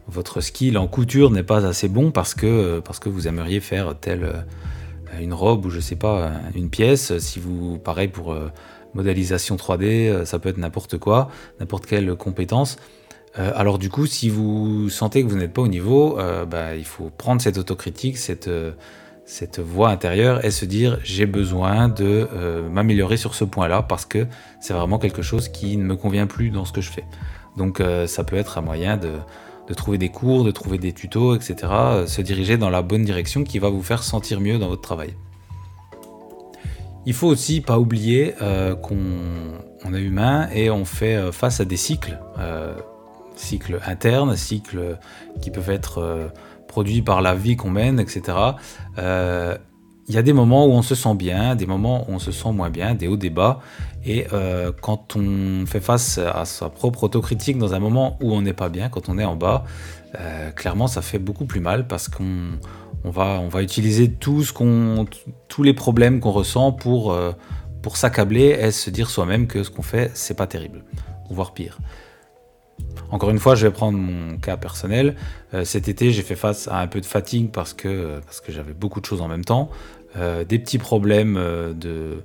votre 0.08 0.40
skill 0.40 0.78
en 0.78 0.86
couture 0.86 1.30
n'est 1.30 1.42
pas 1.42 1.66
assez 1.66 1.88
bon 1.88 2.10
parce 2.10 2.34
que, 2.34 2.46
euh, 2.46 2.80
vous 3.06 3.28
aimeriez 3.28 3.60
faire 3.60 3.94
telle 3.98 4.44
une 5.20 5.34
robe 5.34 5.66
ou 5.66 5.70
je 5.70 5.80
sais 5.80 5.96
pas, 5.96 6.30
une 6.54 6.70
pièce. 6.70 7.18
Si 7.18 7.38
vous, 7.38 7.78
pareil 7.78 8.08
pour 8.08 8.34
modélisation 8.94 9.56
3D, 9.56 10.08
euh, 10.08 10.24
ça 10.24 10.38
peut 10.38 10.48
être 10.48 10.58
n'importe 10.58 10.98
quoi, 10.98 11.30
n'importe 11.58 11.86
quelle 11.86 12.14
compétence. 12.14 12.76
Alors 13.36 13.78
du 13.78 13.90
coup, 13.90 14.06
si 14.06 14.28
vous 14.28 14.88
sentez 14.88 15.22
que 15.22 15.28
vous 15.28 15.36
n'êtes 15.36 15.52
pas 15.52 15.62
au 15.62 15.68
niveau, 15.68 16.18
bah, 16.50 16.74
il 16.74 16.84
faut 16.84 17.10
prendre 17.16 17.40
cette 17.40 17.58
autocritique, 17.58 18.18
cette, 18.18 18.50
cette 19.30 19.60
voix 19.60 19.90
intérieure 19.90 20.44
et 20.44 20.50
se 20.50 20.64
dire 20.64 20.98
j'ai 21.04 21.24
besoin 21.24 21.88
de 21.88 22.28
euh, 22.34 22.68
m'améliorer 22.68 23.16
sur 23.16 23.36
ce 23.36 23.44
point-là 23.44 23.80
parce 23.80 24.04
que 24.04 24.26
c'est 24.58 24.74
vraiment 24.74 24.98
quelque 24.98 25.22
chose 25.22 25.48
qui 25.48 25.76
ne 25.76 25.84
me 25.84 25.94
convient 25.94 26.26
plus 26.26 26.50
dans 26.50 26.64
ce 26.64 26.72
que 26.72 26.80
je 26.80 26.90
fais. 26.90 27.04
Donc 27.56 27.78
euh, 27.80 28.08
ça 28.08 28.24
peut 28.24 28.34
être 28.34 28.58
un 28.58 28.60
moyen 28.60 28.96
de, 28.96 29.12
trouver 29.76 29.98
des 29.98 30.08
cours, 30.08 30.42
de 30.42 30.50
trouver 30.50 30.78
des 30.78 30.92
tutos, 30.92 31.36
etc. 31.36 31.54
euh, 31.62 32.06
se 32.08 32.22
diriger 32.22 32.58
dans 32.58 32.70
la 32.70 32.82
bonne 32.82 33.04
direction 33.04 33.44
qui 33.44 33.60
va 33.60 33.68
vous 33.68 33.84
faire 33.84 34.02
sentir 34.02 34.40
mieux 34.40 34.58
dans 34.58 34.66
votre 34.66 34.82
travail. 34.82 35.14
Il 37.06 37.14
faut 37.14 37.28
aussi 37.28 37.60
pas 37.60 37.78
oublier 37.78 38.34
qu'on 38.82 38.98
on 39.84 39.94
est 39.94 40.02
humain 40.02 40.48
et 40.52 40.70
on 40.70 40.84
fait 40.84 41.32
face 41.32 41.58
à 41.60 41.64
des 41.64 41.78
cycles, 41.78 42.18
cycles 43.36 43.80
internes, 43.86 44.36
cycles 44.36 44.98
qui 45.40 45.50
peuvent 45.50 45.70
être 45.70 46.30
produits 46.70 47.02
par 47.02 47.20
la 47.20 47.34
vie 47.34 47.56
qu'on 47.56 47.70
mène, 47.70 48.00
etc. 48.00 48.38
Euh, 48.98 49.58
Il 50.08 50.14
y 50.14 50.18
a 50.18 50.22
des 50.22 50.32
moments 50.32 50.66
où 50.66 50.70
on 50.70 50.82
se 50.82 50.94
sent 50.94 51.14
bien, 51.14 51.54
des 51.54 51.66
moments 51.66 52.04
où 52.08 52.12
on 52.14 52.18
se 52.18 52.32
sent 52.32 52.52
moins 52.52 52.70
bien, 52.70 52.94
des 52.94 53.08
hauts, 53.08 53.16
des 53.16 53.30
bas. 53.30 53.60
Et 54.04 54.26
euh, 54.32 54.72
quand 54.80 55.16
on 55.16 55.66
fait 55.66 55.80
face 55.80 56.18
à 56.18 56.44
sa 56.44 56.68
propre 56.68 57.04
autocritique 57.04 57.58
dans 57.58 57.74
un 57.74 57.78
moment 57.78 58.16
où 58.22 58.32
on 58.32 58.42
n'est 58.42 58.58
pas 58.64 58.70
bien, 58.70 58.88
quand 58.88 59.08
on 59.08 59.18
est 59.18 59.24
en 59.24 59.36
bas, 59.36 59.64
euh, 60.18 60.50
clairement 60.50 60.88
ça 60.88 61.02
fait 61.02 61.20
beaucoup 61.20 61.44
plus 61.44 61.60
mal 61.60 61.86
parce 61.86 62.08
qu'on 62.08 62.58
on 63.04 63.10
va, 63.10 63.62
utiliser 63.62 64.10
tous 64.10 65.62
les 65.62 65.74
problèmes 65.74 66.20
qu'on 66.20 66.32
ressent 66.32 66.72
pour, 66.72 67.16
pour 67.82 67.96
s'accabler 67.96 68.58
et 68.60 68.70
se 68.72 68.90
dire 68.90 69.08
soi-même 69.10 69.46
que 69.46 69.62
ce 69.62 69.70
qu'on 69.70 69.82
fait, 69.82 70.10
c'est 70.14 70.36
pas 70.36 70.46
terrible, 70.46 70.84
voire 71.30 71.52
pire. 71.52 71.78
Encore 73.10 73.30
une 73.30 73.38
fois, 73.38 73.54
je 73.54 73.66
vais 73.66 73.72
prendre 73.72 73.98
mon 73.98 74.36
cas 74.38 74.56
personnel. 74.56 75.16
Euh, 75.54 75.64
cet 75.64 75.88
été, 75.88 76.12
j'ai 76.12 76.22
fait 76.22 76.36
face 76.36 76.68
à 76.68 76.78
un 76.80 76.86
peu 76.86 77.00
de 77.00 77.06
fatigue 77.06 77.50
parce 77.50 77.74
que, 77.74 78.20
parce 78.24 78.40
que 78.40 78.52
j'avais 78.52 78.72
beaucoup 78.72 79.00
de 79.00 79.06
choses 79.06 79.20
en 79.20 79.28
même 79.28 79.44
temps. 79.44 79.70
Euh, 80.16 80.44
des 80.44 80.58
petits 80.58 80.78
problèmes 80.78 81.36
euh, 81.36 81.72
de, 81.72 82.22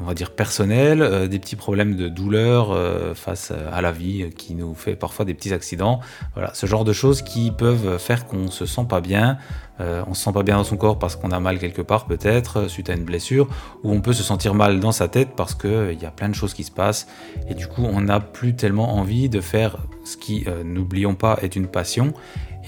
on 0.00 0.04
va 0.04 0.14
dire 0.14 0.32
personnels, 0.32 1.02
euh, 1.02 1.28
des 1.28 1.38
petits 1.38 1.56
problèmes 1.56 1.94
de 1.94 2.08
douleur 2.08 2.72
euh, 2.72 3.14
face 3.14 3.52
à 3.72 3.80
la 3.80 3.92
vie 3.92 4.30
qui 4.36 4.54
nous 4.54 4.74
fait 4.74 4.96
parfois 4.96 5.24
des 5.24 5.34
petits 5.34 5.52
accidents. 5.52 6.00
Voilà, 6.34 6.52
ce 6.54 6.66
genre 6.66 6.84
de 6.84 6.92
choses 6.92 7.22
qui 7.22 7.52
peuvent 7.52 7.98
faire 7.98 8.26
qu'on 8.26 8.50
se 8.50 8.66
sent 8.66 8.86
pas 8.88 9.00
bien. 9.00 9.38
Euh, 9.80 10.02
on 10.06 10.14
se 10.14 10.22
sent 10.22 10.32
pas 10.32 10.42
bien 10.42 10.56
dans 10.56 10.64
son 10.64 10.76
corps 10.76 10.98
parce 10.98 11.16
qu'on 11.16 11.30
a 11.30 11.40
mal 11.40 11.58
quelque 11.58 11.82
part 11.82 12.06
peut-être 12.06 12.68
suite 12.68 12.90
à 12.90 12.94
une 12.94 13.04
blessure, 13.04 13.48
ou 13.82 13.92
on 13.92 14.00
peut 14.00 14.12
se 14.12 14.22
sentir 14.22 14.54
mal 14.54 14.80
dans 14.80 14.92
sa 14.92 15.08
tête 15.08 15.30
parce 15.36 15.54
que 15.54 15.92
il 15.92 16.00
y 16.00 16.06
a 16.06 16.10
plein 16.10 16.28
de 16.28 16.34
choses 16.34 16.54
qui 16.54 16.64
se 16.64 16.70
passent 16.70 17.08
et 17.48 17.54
du 17.54 17.66
coup 17.66 17.84
on 17.84 18.00
n'a 18.00 18.20
plus 18.20 18.54
tellement 18.54 18.96
envie 18.96 19.28
de 19.28 19.40
faire 19.40 19.78
ce 20.04 20.16
qui, 20.16 20.44
n'oublions 20.64 21.14
pas, 21.14 21.38
est 21.42 21.56
une 21.56 21.66
passion. 21.66 22.12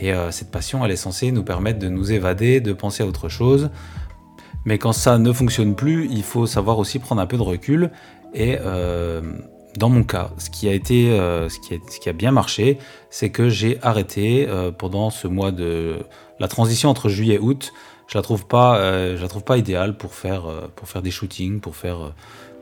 Et 0.01 0.13
cette 0.31 0.51
passion, 0.51 0.85
elle 0.85 0.91
est 0.91 0.97
censée 0.97 1.33
nous 1.33 1.43
permettre 1.43 1.79
de 1.79 1.89
nous 1.89 2.13
évader, 2.13 2.61
de 2.61 2.73
penser 2.73 3.03
à 3.03 3.07
autre 3.07 3.29
chose. 3.29 3.71
Mais 4.67 4.79
quand 4.79 4.93
ça 4.93 5.17
ne 5.17 5.33
fonctionne 5.33 5.75
plus, 5.75 6.09
il 6.11 6.25
faut 6.25 6.47
savoir 6.47 6.79
aussi 6.79 6.99
prendre 6.99 7.23
un 7.23 7.27
peu 7.27 7.37
de 7.37 7.43
recul. 7.43 7.91
Et 8.35 8.59
euh, 8.61 9.23
dans 9.77 9.89
mon 9.89 10.03
cas, 10.03 10.31
ce 10.39 10.51
qui 10.51 10.69
a 10.69 10.73
été, 10.73 11.11
euh, 11.13 11.49
ce, 11.49 11.59
qui 11.61 12.09
a, 12.09 12.13
bien 12.13 12.33
marché, 12.33 12.79
c'est 13.09 13.31
que 13.31 13.49
j'ai 13.49 13.79
arrêté 13.81 14.47
euh, 14.49 14.73
pendant 14.73 15.11
ce 15.11 15.29
mois 15.29 15.53
de 15.53 16.01
la 16.41 16.49
transition 16.49 16.91
entre 16.91 17.09
juillet 17.09 17.37
et 17.37 17.39
août. 17.39 17.73
Je 18.09 18.19
la 18.19 18.23
trouve 18.23 18.47
pas, 18.47 18.79
je 19.17 19.21
la 19.21 19.27
trouve 19.27 19.43
pas 19.43 19.57
idéale 19.57 19.97
pour 19.97 20.15
faire, 20.15 20.45
pour 20.77 20.89
faire 20.89 21.03
des 21.03 21.11
shootings, 21.11 21.59
pour 21.59 21.75
faire 21.75 22.15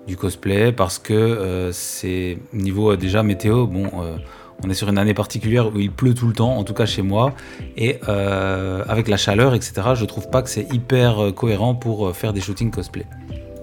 du 0.07 0.17
cosplay, 0.17 0.73
parce 0.73 0.99
que 0.99 1.69
c'est 1.71 2.39
niveau 2.55 2.97
déjà 2.97 3.23
météo, 3.23 3.67
bon 3.67 3.91
on 4.63 4.71
est 4.71 4.75
sur 4.75 4.89
une 4.89 4.99
année 4.99 5.15
particulière 5.15 5.75
où 5.75 5.81
il 5.81 5.91
pleut 5.91 6.15
tout 6.15 6.27
le 6.27 6.33
temps, 6.33 6.57
en 6.57 6.65
tout 6.65 6.75
cas 6.75 6.87
chez 6.87 7.03
moi, 7.03 7.35
et 7.77 7.99
euh, 8.09 8.85
avec 8.89 9.09
la 9.09 9.17
chaleur, 9.17 9.55
etc., 9.55 9.75
je 9.95 10.05
trouve 10.05 10.31
pas 10.31 10.43
que 10.43 10.49
c'est 10.49 10.73
hyper 10.73 11.23
euh, 11.23 11.33
cohérent 11.33 11.75
pour 11.75 12.09
euh, 12.09 12.13
faire 12.13 12.33
des 12.33 12.41
shootings 12.41 12.71
cosplay. 12.71 13.07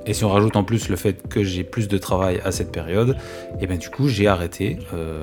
Et 0.05 0.13
si 0.13 0.25
on 0.25 0.29
rajoute 0.29 0.55
en 0.55 0.63
plus 0.63 0.89
le 0.89 0.95
fait 0.95 1.27
que 1.27 1.43
j'ai 1.43 1.63
plus 1.63 1.87
de 1.87 1.97
travail 1.97 2.41
à 2.43 2.51
cette 2.51 2.71
période, 2.71 3.15
et 3.59 3.67
bien 3.67 3.77
du 3.77 3.89
coup 3.89 4.07
j'ai 4.07 4.27
arrêté. 4.27 4.79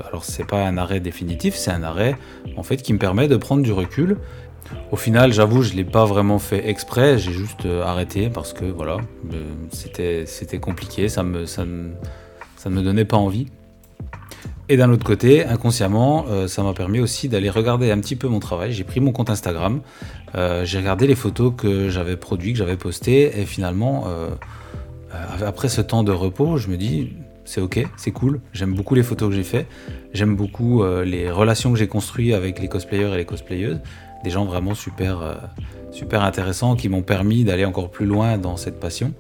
alors 0.08 0.24
c'est 0.24 0.46
pas 0.46 0.64
un 0.64 0.78
arrêt 0.78 1.00
définitif, 1.00 1.56
c'est 1.56 1.72
un 1.72 1.82
arrêt 1.82 2.16
en 2.56 2.62
fait 2.62 2.76
qui 2.76 2.92
me 2.92 2.98
permet 2.98 3.26
de 3.26 3.36
prendre 3.36 3.64
du 3.64 3.72
recul. 3.72 4.18
Au 4.92 4.96
final, 4.96 5.32
j'avoue, 5.32 5.62
je 5.62 5.72
l'ai 5.72 5.84
pas 5.84 6.04
vraiment 6.04 6.38
fait 6.38 6.68
exprès, 6.68 7.18
j'ai 7.18 7.32
juste 7.32 7.66
arrêté 7.66 8.30
parce 8.30 8.52
que 8.52 8.66
voilà, 8.66 8.98
c'était 9.72 10.60
compliqué, 10.60 11.08
ça 11.08 11.24
me 11.24 11.44
ne 12.66 12.70
me 12.70 12.82
donnait 12.82 13.04
pas 13.04 13.16
envie. 13.16 13.48
Et 14.70 14.76
d'un 14.76 14.90
autre 14.90 15.04
côté, 15.04 15.46
inconsciemment, 15.46 16.26
euh, 16.28 16.46
ça 16.46 16.62
m'a 16.62 16.74
permis 16.74 17.00
aussi 17.00 17.30
d'aller 17.30 17.48
regarder 17.48 17.90
un 17.90 17.98
petit 18.00 18.16
peu 18.16 18.28
mon 18.28 18.38
travail. 18.38 18.72
J'ai 18.72 18.84
pris 18.84 19.00
mon 19.00 19.12
compte 19.12 19.30
Instagram, 19.30 19.80
euh, 20.34 20.66
j'ai 20.66 20.78
regardé 20.78 21.06
les 21.06 21.14
photos 21.14 21.54
que 21.56 21.88
j'avais 21.88 22.16
produites, 22.16 22.52
que 22.52 22.58
j'avais 22.58 22.76
postées, 22.76 23.40
et 23.40 23.46
finalement, 23.46 24.04
euh, 24.08 24.28
après 25.44 25.70
ce 25.70 25.80
temps 25.80 26.02
de 26.02 26.12
repos, 26.12 26.58
je 26.58 26.68
me 26.68 26.76
dis, 26.76 27.14
c'est 27.46 27.62
ok, 27.62 27.82
c'est 27.96 28.10
cool, 28.10 28.40
j'aime 28.52 28.74
beaucoup 28.74 28.94
les 28.94 29.02
photos 29.02 29.30
que 29.30 29.36
j'ai 29.36 29.42
fait, 29.42 29.66
j'aime 30.12 30.36
beaucoup 30.36 30.84
les 31.02 31.30
relations 31.30 31.72
que 31.72 31.78
j'ai 31.78 31.88
construites 31.88 32.34
avec 32.34 32.60
les 32.60 32.68
cosplayers 32.68 33.14
et 33.14 33.16
les 33.16 33.24
cosplayeuses, 33.24 33.80
des 34.22 34.28
gens 34.28 34.44
vraiment 34.44 34.74
super 34.74 35.22
intéressants 36.12 36.76
qui 36.76 36.90
m'ont 36.90 37.00
permis 37.02 37.42
d'aller 37.44 37.64
encore 37.64 37.90
plus 37.90 38.04
loin 38.04 38.36
dans 38.36 38.58
cette 38.58 38.78
passion. 38.78 39.14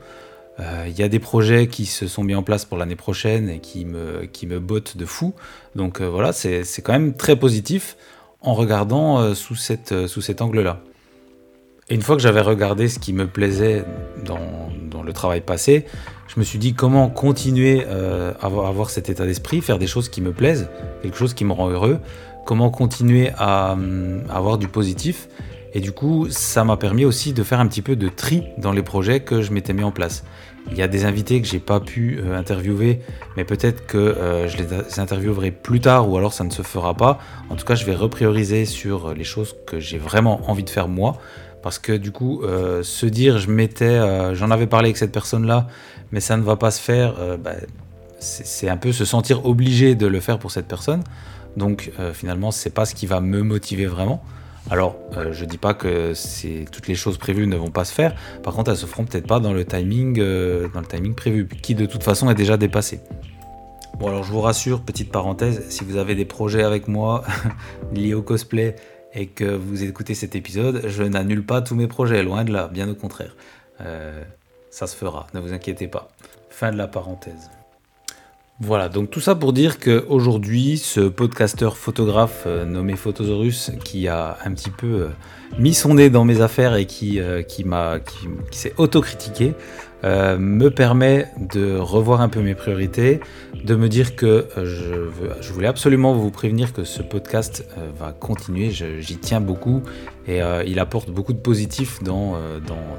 Il 0.58 0.64
euh, 0.64 0.88
y 0.88 1.02
a 1.04 1.08
des 1.08 1.20
projets 1.20 1.68
qui 1.68 1.86
se 1.86 2.08
sont 2.08 2.24
mis 2.24 2.34
en 2.34 2.42
place 2.42 2.64
pour 2.64 2.78
l'année 2.78 2.96
prochaine 2.96 3.48
et 3.48 3.60
qui 3.60 3.84
me, 3.84 4.24
qui 4.24 4.46
me 4.46 4.58
bottent 4.58 4.96
de 4.96 5.04
fou. 5.04 5.34
Donc 5.76 6.00
euh, 6.00 6.08
voilà, 6.08 6.32
c'est 6.32 6.64
quand 6.82 6.92
même 6.92 7.14
très 7.14 7.36
positif 7.36 7.96
en 8.40 8.54
regardant 8.54 9.20
euh, 9.20 9.34
sous, 9.34 9.54
cette, 9.54 10.08
sous 10.08 10.20
cet 10.20 10.42
angle-là. 10.42 10.80
Et 11.90 11.94
une 11.94 12.02
fois 12.02 12.16
que 12.16 12.22
j'avais 12.22 12.40
regardé 12.40 12.88
ce 12.88 12.98
qui 12.98 13.12
me 13.12 13.28
plaisait 13.28 13.84
dans, 14.24 14.68
dans, 14.90 15.02
le 15.02 15.12
travail 15.12 15.40
passé, 15.40 15.86
je 16.26 16.38
me 16.38 16.44
suis 16.44 16.58
dit 16.58 16.74
comment 16.74 17.08
continuer 17.08 17.86
à 17.86 18.46
avoir, 18.46 18.90
cet 18.90 19.08
état 19.08 19.24
d'esprit, 19.24 19.62
faire 19.62 19.78
des 19.78 19.86
choses 19.86 20.10
qui 20.10 20.20
me 20.20 20.32
plaisent, 20.32 20.68
quelque 21.00 21.16
chose 21.16 21.32
qui 21.32 21.46
me 21.46 21.52
rend 21.52 21.70
heureux, 21.70 21.98
comment 22.44 22.68
continuer 22.68 23.30
à, 23.38 23.74
à 24.28 24.36
avoir 24.36 24.58
du 24.58 24.68
positif. 24.68 25.28
Et 25.72 25.80
du 25.80 25.92
coup, 25.92 26.26
ça 26.28 26.64
m'a 26.64 26.76
permis 26.76 27.06
aussi 27.06 27.32
de 27.32 27.42
faire 27.42 27.60
un 27.60 27.66
petit 27.66 27.82
peu 27.82 27.96
de 27.96 28.08
tri 28.08 28.44
dans 28.58 28.72
les 28.72 28.82
projets 28.82 29.20
que 29.20 29.40
je 29.40 29.52
m'étais 29.52 29.72
mis 29.72 29.84
en 29.84 29.92
place. 29.92 30.24
Il 30.70 30.76
y 30.76 30.82
a 30.82 30.88
des 30.88 31.04
invités 31.04 31.40
que 31.40 31.46
j'ai 31.46 31.60
pas 31.60 31.80
pu 31.80 32.20
euh, 32.20 32.36
interviewer, 32.36 33.00
mais 33.36 33.44
peut-être 33.44 33.86
que 33.86 33.98
euh, 33.98 34.48
je 34.48 34.58
les 34.58 35.00
interviewerai 35.00 35.50
plus 35.50 35.80
tard 35.80 36.08
ou 36.08 36.16
alors 36.16 36.32
ça 36.32 36.44
ne 36.44 36.50
se 36.50 36.62
fera 36.62 36.94
pas. 36.94 37.18
En 37.50 37.56
tout 37.56 37.64
cas, 37.64 37.74
je 37.74 37.84
vais 37.84 37.94
reprioriser 37.94 38.64
sur 38.64 39.14
les 39.14 39.24
choses 39.24 39.56
que 39.66 39.80
j'ai 39.80 39.98
vraiment 39.98 40.48
envie 40.50 40.64
de 40.64 40.70
faire 40.70 40.88
moi. 40.88 41.18
Parce 41.62 41.78
que 41.78 41.92
du 41.92 42.12
coup, 42.12 42.42
euh, 42.42 42.82
se 42.82 43.06
dire 43.06 43.38
je 43.38 43.50
m'étais, 43.50 43.98
j'en 44.34 44.50
avais 44.50 44.66
parlé 44.66 44.88
avec 44.88 44.96
cette 44.96 45.12
personne-là, 45.12 45.66
mais 46.12 46.20
ça 46.20 46.36
ne 46.36 46.42
va 46.42 46.56
pas 46.56 46.70
se 46.70 46.80
faire, 46.80 47.14
bah, 47.38 47.52
c'est 48.20 48.68
un 48.68 48.76
peu 48.76 48.92
se 48.92 49.04
sentir 49.04 49.44
obligé 49.44 49.94
de 49.94 50.06
le 50.06 50.20
faire 50.20 50.38
pour 50.38 50.50
cette 50.50 50.68
personne. 50.68 51.02
Donc 51.56 51.90
finalement, 52.14 52.52
c'est 52.52 52.70
pas 52.70 52.84
ce 52.84 52.94
qui 52.94 53.06
va 53.06 53.20
me 53.20 53.42
motiver 53.42 53.86
vraiment. 53.86 54.22
Alors, 54.70 54.96
euh, 55.16 55.32
je 55.32 55.44
ne 55.44 55.48
dis 55.48 55.56
pas 55.56 55.72
que 55.72 56.12
toutes 56.70 56.88
les 56.88 56.94
choses 56.94 57.16
prévues 57.16 57.46
ne 57.46 57.56
vont 57.56 57.70
pas 57.70 57.84
se 57.84 57.92
faire. 57.92 58.14
Par 58.42 58.54
contre, 58.54 58.70
elles 58.70 58.76
se 58.76 58.86
feront 58.86 59.04
peut-être 59.04 59.26
pas 59.26 59.40
dans 59.40 59.52
le 59.52 59.64
timing, 59.64 60.18
euh, 60.20 60.68
dans 60.74 60.80
le 60.80 60.86
timing 60.86 61.14
prévu, 61.14 61.48
qui 61.48 61.74
de 61.74 61.86
toute 61.86 62.02
façon 62.02 62.30
est 62.30 62.34
déjà 62.34 62.56
dépassé. 62.56 63.00
Bon, 63.98 64.08
alors 64.08 64.24
je 64.24 64.30
vous 64.30 64.40
rassure, 64.40 64.82
petite 64.82 65.10
parenthèse, 65.10 65.64
si 65.70 65.84
vous 65.84 65.96
avez 65.96 66.14
des 66.14 66.26
projets 66.26 66.62
avec 66.62 66.86
moi 66.86 67.24
liés 67.92 68.14
au 68.14 68.22
cosplay 68.22 68.76
et 69.14 69.26
que 69.26 69.44
vous 69.44 69.82
écoutez 69.82 70.14
cet 70.14 70.36
épisode, 70.36 70.82
je 70.86 71.02
n'annule 71.02 71.44
pas 71.44 71.62
tous 71.62 71.74
mes 71.74 71.88
projets, 71.88 72.22
loin 72.22 72.44
de 72.44 72.52
là, 72.52 72.68
bien 72.68 72.88
au 72.88 72.94
contraire. 72.94 73.34
Euh, 73.80 74.22
ça 74.70 74.86
se 74.86 74.94
fera, 74.94 75.26
ne 75.34 75.40
vous 75.40 75.52
inquiétez 75.52 75.88
pas. 75.88 76.08
Fin 76.50 76.70
de 76.70 76.76
la 76.76 76.86
parenthèse. 76.86 77.50
Voilà, 78.60 78.88
donc 78.88 79.10
tout 79.10 79.20
ça 79.20 79.36
pour 79.36 79.52
dire 79.52 79.78
qu'aujourd'hui, 79.78 80.78
ce 80.78 80.98
podcasteur 81.02 81.76
photographe 81.76 82.42
euh, 82.48 82.64
nommé 82.64 82.96
Photosaurus, 82.96 83.70
qui 83.84 84.08
a 84.08 84.36
un 84.44 84.52
petit 84.52 84.70
peu 84.70 84.86
euh, 84.86 85.08
mis 85.60 85.74
son 85.74 85.94
nez 85.94 86.10
dans 86.10 86.24
mes 86.24 86.40
affaires 86.40 86.74
et 86.74 86.84
qui, 86.84 87.20
euh, 87.20 87.42
qui, 87.42 87.62
m'a, 87.62 87.98
s'est 88.50 88.74
autocritiqué, 88.76 89.54
me 90.02 90.68
permet 90.68 91.26
de 91.38 91.76
revoir 91.76 92.20
un 92.20 92.28
peu 92.28 92.40
mes 92.40 92.54
priorités, 92.54 93.20
de 93.64 93.74
me 93.74 93.88
dire 93.88 94.14
que 94.14 94.46
je, 94.56 95.08
je 95.40 95.52
voulais 95.52 95.66
absolument 95.66 96.14
vous 96.14 96.30
prévenir 96.30 96.72
que 96.72 96.84
ce 96.84 97.02
podcast 97.02 97.66
va 97.98 98.12
continuer, 98.12 98.70
j'y 98.70 99.16
tiens 99.16 99.40
beaucoup 99.40 99.82
et 100.28 100.38
il 100.66 100.78
apporte 100.78 101.10
beaucoup 101.10 101.32
de 101.32 101.40
dans, 102.04 102.36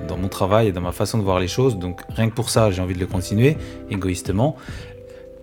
dans 0.09 0.17
mon 0.17 0.27
travail 0.27 0.67
et 0.67 0.71
dans 0.73 0.81
ma 0.81 0.91
façon 0.91 1.17
de 1.17 1.23
voir 1.23 1.39
les 1.39 1.47
choses, 1.47 1.77
donc 1.77 2.01
rien 2.09 2.29
que 2.29 2.35
pour 2.35 2.49
ça 2.49 2.69
j'ai 2.69 2.81
envie 2.81 2.95
de 2.95 2.99
le 2.99 3.07
continuer, 3.07 3.55
égoïstement. 3.89 4.57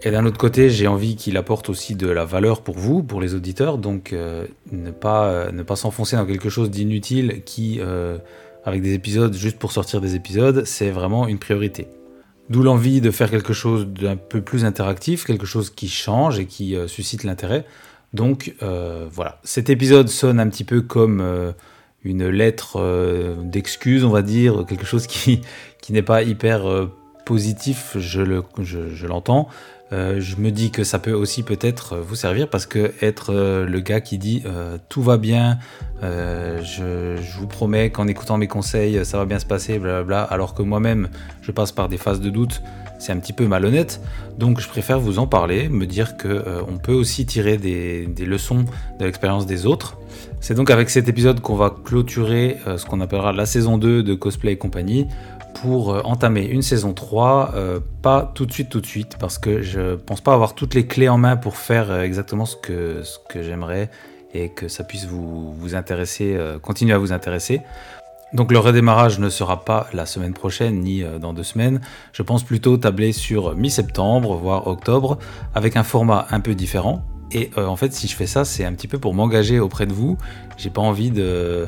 Et 0.07 0.13
d'un 0.13 0.25
autre 0.25 0.39
côté, 0.39 0.71
j'ai 0.71 0.87
envie 0.87 1.17
qu'il 1.17 1.37
apporte 1.37 1.69
aussi 1.69 1.97
de 1.97 2.07
la 2.07 2.25
valeur 2.25 2.63
pour 2.63 2.79
vous, 2.79 3.03
pour 3.03 3.21
les 3.21 3.35
auditeurs, 3.35 3.77
donc 3.77 4.13
euh, 4.13 4.47
ne 4.71 4.93
pas, 4.93 5.27
euh, 5.27 5.51
ne 5.51 5.65
pas 5.65 5.75
s'enfoncer 5.75 6.15
dans 6.15 6.25
quelque 6.25 6.49
chose 6.49 6.71
d'inutile 6.71 7.43
qui, 7.45 7.81
euh, 7.81 8.17
avec 8.65 8.83
des 8.83 8.95
épisodes 8.95 9.35
juste 9.35 9.59
pour 9.59 9.73
sortir 9.73 10.01
des 10.01 10.15
épisodes, 10.15 10.65
c'est 10.65 10.91
vraiment 10.91 11.27
une 11.27 11.41
priorité. 11.41 11.89
D'où 12.51 12.63
l'envie 12.63 13.01
de 13.01 13.11
faire 13.11 13.33
quelque 13.33 13.53
chose 13.53 13.89
d'un 13.89 14.15
peu 14.15 14.43
plus 14.43 14.65
interactif, 14.65 15.25
quelque 15.25 15.45
chose 15.45 15.71
qui 15.71 15.89
change 15.89 16.39
et 16.39 16.47
qui 16.47 16.77
suscite 16.87 17.25
l'intérêt. 17.25 17.65
Donc 18.13 18.55
voilà, 18.61 19.41
cet 19.43 19.71
épisode 19.71 20.09
sonne 20.09 20.39
un 20.39 20.49
petit 20.49 20.63
peu 20.63 20.83
comme 20.83 21.21
une 22.05 22.29
lettre 22.29 23.35
d'excuse, 23.43 24.05
on 24.05 24.11
va 24.11 24.23
dire, 24.23 24.65
quelque 24.69 24.87
chose 24.87 25.09
qui, 25.09 25.41
qui 25.83 25.93
n'est 25.93 26.03
pas 26.03 26.23
hyper 26.23 26.89
positif, 27.27 27.97
je 27.99 28.23
l'entends. 29.07 29.49
Je, 29.91 29.97
euh, 29.97 30.21
je 30.21 30.37
me 30.37 30.51
dis 30.51 30.71
que 30.71 30.83
ça 30.83 30.99
peut 30.99 31.13
aussi 31.13 31.43
peut-être 31.43 31.97
vous 31.97 32.15
servir 32.15 32.49
parce 32.49 32.67
que 32.67 32.93
être 33.03 33.33
euh, 33.33 33.67
le 33.67 33.81
gars 33.81 34.01
qui 34.01 34.19
dit 34.19 34.43
euh, 34.47 34.79
tout 34.89 35.03
va 35.03 35.17
bien, 35.17 35.59
je, 36.03 37.17
vous 37.39 37.47
promets 37.47 37.91
qu'en 37.91 38.07
écoutant 38.07 38.39
mes 38.39 38.49
conseils 38.49 39.05
ça 39.05 39.19
va 39.19 39.27
bien 39.27 39.39
se 39.39 39.47
passer, 39.47 39.79
blablabla, 39.79 40.23
alors 40.23 40.55
que 40.55 40.63
moi-même 40.63 41.09
je 41.43 41.53
passe 41.53 41.73
par 41.73 41.89
des 41.89 41.99
phases 41.99 42.21
de 42.21 42.31
doute, 42.31 42.63
c'est 42.99 43.13
un 43.13 43.19
petit 43.19 43.33
peu 43.33 43.47
malhonnête. 43.47 44.01
Donc 44.39 44.61
je 44.61 44.69
préfère 44.69 45.01
vous 45.01 45.19
en 45.19 45.27
parler, 45.27 45.69
me 45.69 45.87
dire 45.87 46.17
que 46.17 46.45
on 46.69 46.79
peut 46.79 46.93
aussi 46.93 47.27
tirer 47.27 47.57
des, 47.57 48.07
des 48.07 48.25
leçons 48.25 48.65
de 48.99 49.05
l'expérience 49.05 49.47
des 49.47 49.67
autres. 49.67 49.99
C'est 50.41 50.55
donc 50.55 50.71
avec 50.71 50.91
cet 50.91 51.09
épisode 51.09 51.41
qu'on 51.41 51.57
va 51.57 51.75
clôturer 51.85 52.59
ce 52.77 52.85
qu'on 52.85 53.01
appellera 53.01 53.33
la 53.33 53.47
saison 53.47 53.79
2 53.79 54.03
de 54.03 54.15
Cosplay 54.15 54.53
et 54.53 54.59
compagnie 54.59 55.07
pour 55.61 55.93
euh, 55.93 56.01
entamer 56.05 56.45
une 56.45 56.63
saison 56.63 56.93
3, 56.93 57.53
euh, 57.55 57.81
pas 58.03 58.31
tout 58.35 58.47
de 58.47 58.53
suite, 58.53 58.69
tout 58.69 58.81
de 58.81 58.87
suite, 58.87 59.17
parce 59.19 59.39
que 59.39 59.63
je 59.63 59.95
pense 59.97 60.21
pas 60.21 60.35
avoir 60.35 60.55
toutes 60.55 60.75
les 60.75 60.87
clés 60.87 61.09
en 61.09 61.19
main 61.19 61.37
pour 61.37 61.57
faire 61.57 61.91
euh, 61.91 62.03
exactement 62.03 62.47
ce 62.47 62.57
que, 62.57 63.03
ce 63.03 63.19
que 63.29 63.43
j'aimerais 63.43 63.91
et 64.35 64.51
que 64.51 64.69
ça 64.69 64.85
puisse 64.85 65.07
vous, 65.07 65.53
vous 65.55 65.75
intéresser, 65.75 66.39
continuer 66.61 66.93
à 66.93 66.99
vous 66.99 67.13
intéresser. 67.13 67.63
Donc 68.35 68.53
le 68.53 68.59
redémarrage 68.59 69.19
ne 69.19 69.31
sera 69.31 69.65
pas 69.65 69.87
la 69.95 70.05
semaine 70.05 70.35
prochaine 70.35 70.81
ni 70.81 71.03
dans 71.21 71.33
deux 71.33 71.45
semaines. 71.45 71.81
Je 72.13 72.23
pense 72.23 72.43
plutôt 72.43 72.77
tabler 72.77 73.13
sur 73.13 73.57
mi-septembre, 73.57 74.35
voire 74.37 74.67
octobre, 74.67 75.17
avec 75.55 75.77
un 75.77 75.85
format 75.85 76.27
un 76.33 76.41
peu 76.41 76.55
différent. 76.55 77.03
Et 77.33 77.51
en 77.57 77.77
fait, 77.77 77.95
si 77.95 78.09
je 78.09 78.15
fais 78.15 78.27
ça, 78.27 78.45
c'est 78.45 78.67
un 78.67 78.75
petit 78.75 78.89
peu 78.89 78.99
pour 78.99 79.15
m'engager 79.15 79.59
auprès 79.59 79.87
de 79.87 79.95
vous. 79.95 80.19
J'ai 80.59 80.71
pas 80.71 80.83
envie 80.83 81.11
de 81.11 81.67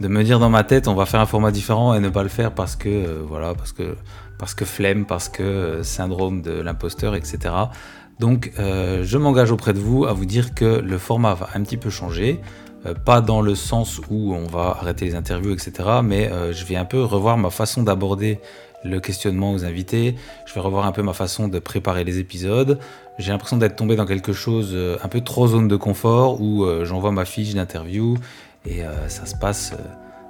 de 0.00 0.08
me 0.08 0.24
dire 0.24 0.38
dans 0.38 0.50
ma 0.50 0.64
tête 0.64 0.88
on 0.88 0.94
va 0.94 1.06
faire 1.06 1.20
un 1.20 1.26
format 1.26 1.50
différent 1.50 1.94
et 1.94 2.00
ne 2.00 2.08
pas 2.08 2.22
le 2.22 2.28
faire 2.28 2.52
parce 2.52 2.74
que 2.74 2.88
euh, 2.88 3.22
voilà 3.26 3.54
parce 3.54 3.72
que 3.72 3.96
parce 4.38 4.54
que 4.54 4.64
flemme, 4.64 5.04
parce 5.04 5.28
que 5.28 5.42
euh, 5.42 5.82
syndrome 5.82 6.40
de 6.40 6.52
l'imposteur, 6.52 7.14
etc. 7.14 7.54
Donc 8.18 8.52
euh, 8.58 9.02
je 9.04 9.18
m'engage 9.18 9.50
auprès 9.50 9.74
de 9.74 9.78
vous 9.78 10.06
à 10.06 10.14
vous 10.14 10.24
dire 10.24 10.54
que 10.54 10.64
le 10.64 10.98
format 10.98 11.34
va 11.34 11.50
un 11.54 11.62
petit 11.62 11.76
peu 11.76 11.90
changer. 11.90 12.40
Pas 13.04 13.20
dans 13.20 13.42
le 13.42 13.54
sens 13.54 14.00
où 14.08 14.32
on 14.32 14.46
va 14.46 14.74
arrêter 14.80 15.04
les 15.04 15.14
interviews, 15.14 15.52
etc. 15.52 15.72
Mais 16.02 16.30
je 16.50 16.64
vais 16.64 16.76
un 16.76 16.86
peu 16.86 17.04
revoir 17.04 17.36
ma 17.36 17.50
façon 17.50 17.82
d'aborder 17.82 18.40
le 18.84 19.00
questionnement 19.00 19.52
aux 19.52 19.66
invités. 19.66 20.14
Je 20.46 20.54
vais 20.54 20.60
revoir 20.60 20.86
un 20.86 20.92
peu 20.92 21.02
ma 21.02 21.12
façon 21.12 21.46
de 21.46 21.58
préparer 21.58 22.04
les 22.04 22.20
épisodes. 22.20 22.78
J'ai 23.18 23.32
l'impression 23.32 23.58
d'être 23.58 23.76
tombé 23.76 23.96
dans 23.96 24.06
quelque 24.06 24.32
chose 24.32 24.74
un 24.74 25.08
peu 25.08 25.20
trop 25.20 25.46
zone 25.46 25.68
de 25.68 25.76
confort 25.76 26.40
où 26.40 26.66
j'envoie 26.84 27.12
ma 27.12 27.26
fiche 27.26 27.52
d'interview 27.52 28.16
et 28.66 28.82
ça 29.08 29.26
se 29.26 29.34
passe 29.36 29.74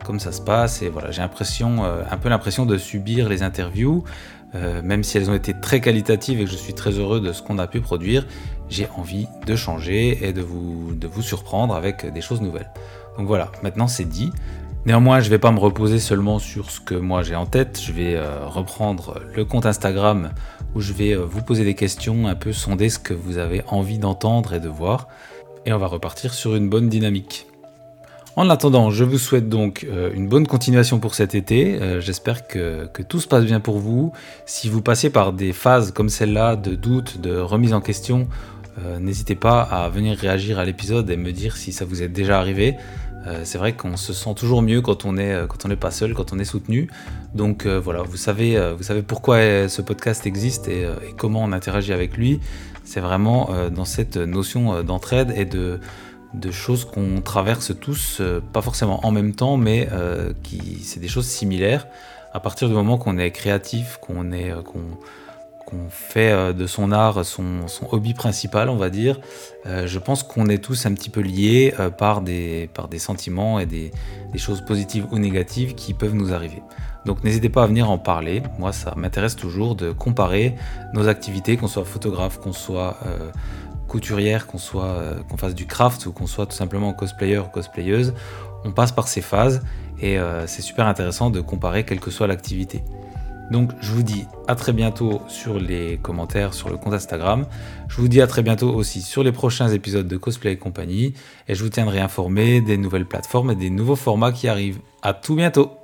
comme 0.04 0.20
ça 0.20 0.32
se 0.32 0.40
passe. 0.40 0.82
Et 0.82 0.88
voilà, 0.88 1.10
j'ai 1.10 1.22
l'impression, 1.22 1.84
euh, 1.84 2.02
un 2.10 2.16
peu 2.16 2.28
l'impression 2.28 2.66
de 2.66 2.76
subir 2.78 3.28
les 3.28 3.42
interviews, 3.42 4.04
euh, 4.54 4.82
même 4.82 5.04
si 5.04 5.18
elles 5.18 5.30
ont 5.30 5.34
été 5.34 5.54
très 5.54 5.80
qualitatives 5.80 6.40
et 6.40 6.44
que 6.44 6.50
je 6.50 6.56
suis 6.56 6.75
très 6.75 6.92
heureux 6.92 7.20
de 7.20 7.32
ce 7.32 7.42
qu'on 7.42 7.58
a 7.58 7.66
pu 7.66 7.80
produire. 7.80 8.26
J'ai 8.68 8.88
envie 8.96 9.26
de 9.46 9.56
changer 9.56 10.26
et 10.26 10.32
de 10.32 10.42
vous, 10.42 11.22
surprendre 11.22 11.75
avec 11.75 12.06
des 12.12 12.20
choses 12.20 12.40
nouvelles. 12.40 12.70
Donc 13.18 13.26
voilà, 13.26 13.50
maintenant 13.62 13.88
c'est 13.88 14.04
dit. 14.04 14.32
Néanmoins, 14.87 15.20
je 15.20 15.26
ne 15.26 15.30
vais 15.30 15.38
pas 15.38 15.50
me 15.52 15.58
reposer 15.58 15.99
seulement 15.99 16.38
sur 16.38 16.70
ce 16.70 16.80
que 16.80 16.94
moi 16.94 17.22
j'ai 17.22 17.37
en 17.37 17.44
tête. 17.44 17.80
Je 17.84 17.92
vais 17.92 18.14
euh, 18.14 18.46
reprendre 18.46 19.20
le 19.34 19.44
compte 19.44 19.66
Instagram 19.66 20.30
où 20.75 20.80
je 20.80 20.92
vais 20.92 21.14
vous 21.14 21.42
poser 21.42 21.64
des 21.64 21.75
questions, 21.75 22.28
un 22.28 22.34
peu 22.34 22.52
sonder 22.52 22.88
ce 22.88 22.99
que 22.99 23.12
vous 23.12 23.38
avez 23.38 23.62
envie 23.66 23.99
d'entendre 23.99 24.54
et 24.54 24.60
de 24.60 24.68
voir. 24.68 25.08
Et 25.66 25.72
on 25.72 25.78
va 25.78 25.88
repartir 25.88 26.32
sur 26.32 26.54
une 26.54 26.70
bonne 26.70 26.88
dynamique. 26.88 27.50
En 28.40 28.49
attendant, 28.49 28.88
je 28.88 29.04
vous 29.04 29.18
souhaite 29.18 29.50
donc 29.50 29.87
euh, 29.87 30.11
une 30.14 30.26
bonne 30.26 30.47
continuation 30.47 30.99
pour 30.99 31.14
cet 31.14 31.35
été. 31.35 31.78
Euh, 31.78 32.00
j'espère 32.00 32.47
que, 32.47 32.88
tout 33.06 33.20
se 33.20 33.28
passe 33.28 33.44
bien 33.44 33.61
pour 33.61 33.78
vous. 33.78 34.14
Si 34.47 34.70
vous 34.70 34.80
passez 34.80 35.11
par 35.11 35.35
des 35.35 35.52
phases 35.52 35.92
comme 35.92 36.09
celle-là 36.09 36.56
de 36.56 36.75
doute, 36.75 37.20
de 37.20 37.37
remise 37.37 37.75
en 37.75 37.82
question, 37.82 38.28
euh, 38.78 38.99
n'hésitez 38.99 39.35
pas 39.35 39.61
à 39.61 39.90
venir 39.90 40.16
réagir 40.16 40.59
à 40.59 40.64
l'épisode 40.64 41.11
et 41.11 41.18
me 41.18 41.32
dire 41.32 41.59
si 41.59 41.70
ça 41.70 41.85
vous 41.85 42.02
est 42.02 42.09
déjà 42.09 42.38
arrivé. 42.38 42.76
c'est 43.44 43.59
vrai 43.59 43.75
qu'on 43.75 43.99
se 43.99 44.14
sent 44.14 44.35
toujours 44.35 44.62
mieux 44.62 44.80
quand 44.80 45.04
on 45.04 45.18
est 45.18 45.37
n'est 45.68 45.76
pas 45.76 45.90
seul, 45.90 46.14
quand 46.14 46.32
on 46.32 46.38
est 46.38 46.47
soutenu. 46.47 46.88
Donc 47.35 47.66
voilà, 47.66 48.00
vous 48.00 48.16
savez, 48.16 48.59
pourquoi 49.06 49.68
ce 49.68 49.82
podcast 49.82 50.25
existe 50.25 50.66
et 50.68 50.87
comment 51.18 51.42
on 51.44 51.52
interagit 51.52 51.92
avec 51.92 52.16
lui. 52.16 52.40
C'est 52.85 53.00
vraiment 53.00 53.50
dans 53.70 53.85
cette 53.85 54.16
notion 54.16 54.82
d'entraide 54.82 55.35
et 55.37 55.44
de 55.44 55.78
de 56.34 56.50
choses 56.50 56.84
qu'on 56.84 57.20
traverse 57.20 57.72
tous, 57.78 58.18
euh, 58.20 58.40
pas 58.40 58.62
forcément 58.62 59.04
en 59.04 59.10
même 59.10 59.34
temps, 59.34 59.56
mais 59.56 59.88
euh, 59.92 60.32
qui 60.42 60.80
c'est 60.82 61.00
des 61.00 61.08
choses 61.08 61.26
similaires. 61.26 61.87
À 62.32 62.40
partir 62.40 62.68
du 62.68 62.75
moment 62.75 62.99
qu'on 62.99 63.18
est 63.18 63.32
créatif, 63.32 63.99
qu'on 64.00 64.30
est 64.32 64.52
euh, 64.52 64.62
qu'on 64.62 65.88
fait 65.88 66.52
de 66.52 66.66
son 66.66 66.90
art 66.90 67.25
son, 67.25 67.60
hobby 67.92 68.12
principal, 68.12 68.68
on 68.68 68.76
va 68.76 68.90
dire, 68.90 69.20
je 69.64 69.99
pense 70.00 70.25
qu'on 70.25 70.49
est 70.49 70.58
tous 70.58 70.84
un 70.87 70.92
petit 70.94 71.10
peu 71.10 71.20
liés 71.20 71.72
par, 71.96 72.22
des, 72.22 72.68
par 72.75 72.88
des 72.88 72.99
sentiments 72.99 73.60
et 73.60 73.66
des, 73.66 73.92
des, 74.32 74.38
choses 74.40 74.62
positives 74.62 75.06
ou 75.12 75.20
négatives 75.20 75.76
qui 75.76 75.94
peuvent 75.94 76.16
nous 76.16 76.34
arriver. 76.34 76.60
Donc 77.06 77.22
n'hésitez 77.22 77.50
pas 77.50 77.62
à 77.62 77.66
venir 77.68 77.88
en 77.88 77.99
parler. 77.99 78.42
Moi, 78.58 78.72
ça 78.72 78.94
m'intéresse 78.96 79.37
toujours 79.37 79.76
de 79.76 79.92
comparer 79.92 80.56
nos 80.92 81.06
activités, 81.06 81.56
qu'on 81.56 81.68
soit 81.68 81.84
photographe, 81.84 82.40
qu'on 82.40 82.52
soit 82.52 82.96
couturière, 83.90 84.47
qu'on 84.47 84.59
soit 84.59 84.85
euh, 84.85 85.20
qu'on 85.28 85.37
fasse 85.37 85.54
du 85.54 85.66
craft 85.66 86.06
ou 86.06 86.12
qu'on 86.12 86.26
soit 86.26 86.47
tout 86.47 86.56
simplement 86.56 86.94
cosplayer 86.94 87.38
ou 87.38 87.44
cosplayeuse, 87.44 88.14
on 88.64 88.70
passe 88.70 88.92
par 88.92 89.09
ces 89.09 89.20
phases 89.20 89.62
et 90.00 90.18
euh, 90.18 90.47
c'est 90.47 90.62
super 90.62 90.87
intéressant 90.87 91.28
de 91.28 91.40
comparer 91.40 91.85
quelle 91.85 92.00
que 92.00 92.11
soit 92.11 92.26
l'activité. 92.26 92.82
Donc 93.50 93.73
je 93.80 93.90
vous 93.90 94.04
dis 94.04 94.26
à 94.47 94.54
très 94.54 94.73
bientôt 94.73 95.23
sur 95.26 95.59
les 95.59 95.99
commentaires 95.99 96.54
sur 96.54 96.70
le 96.70 96.76
compte 96.76 96.94
Instagram. 96.94 97.47
Je 97.88 97.97
vous 97.97 98.06
dis 98.06 98.23
à 98.23 98.28
très 98.28 98.42
bientôt 98.42 98.73
aussi 98.73 99.02
sur 99.02 99.25
les 99.25 99.32
prochains 99.32 99.68
épisodes 99.68 100.06
de 100.06 100.16
Cosplay 100.16 100.52
et 100.52 100.56
compagnie 100.56 101.14
et 101.49 101.56
je 101.56 101.64
vous 101.64 101.70
tiendrai 101.70 101.99
informé 101.99 102.61
des 102.61 102.76
nouvelles 102.76 103.06
plateformes 103.06 103.50
et 103.50 103.56
des 103.56 103.70
nouveaux 103.70 103.97
formats 103.97 104.30
qui 104.30 104.47
arrivent. 104.47 104.78
À 105.02 105.14
tout 105.14 105.35
bientôt. 105.35 105.79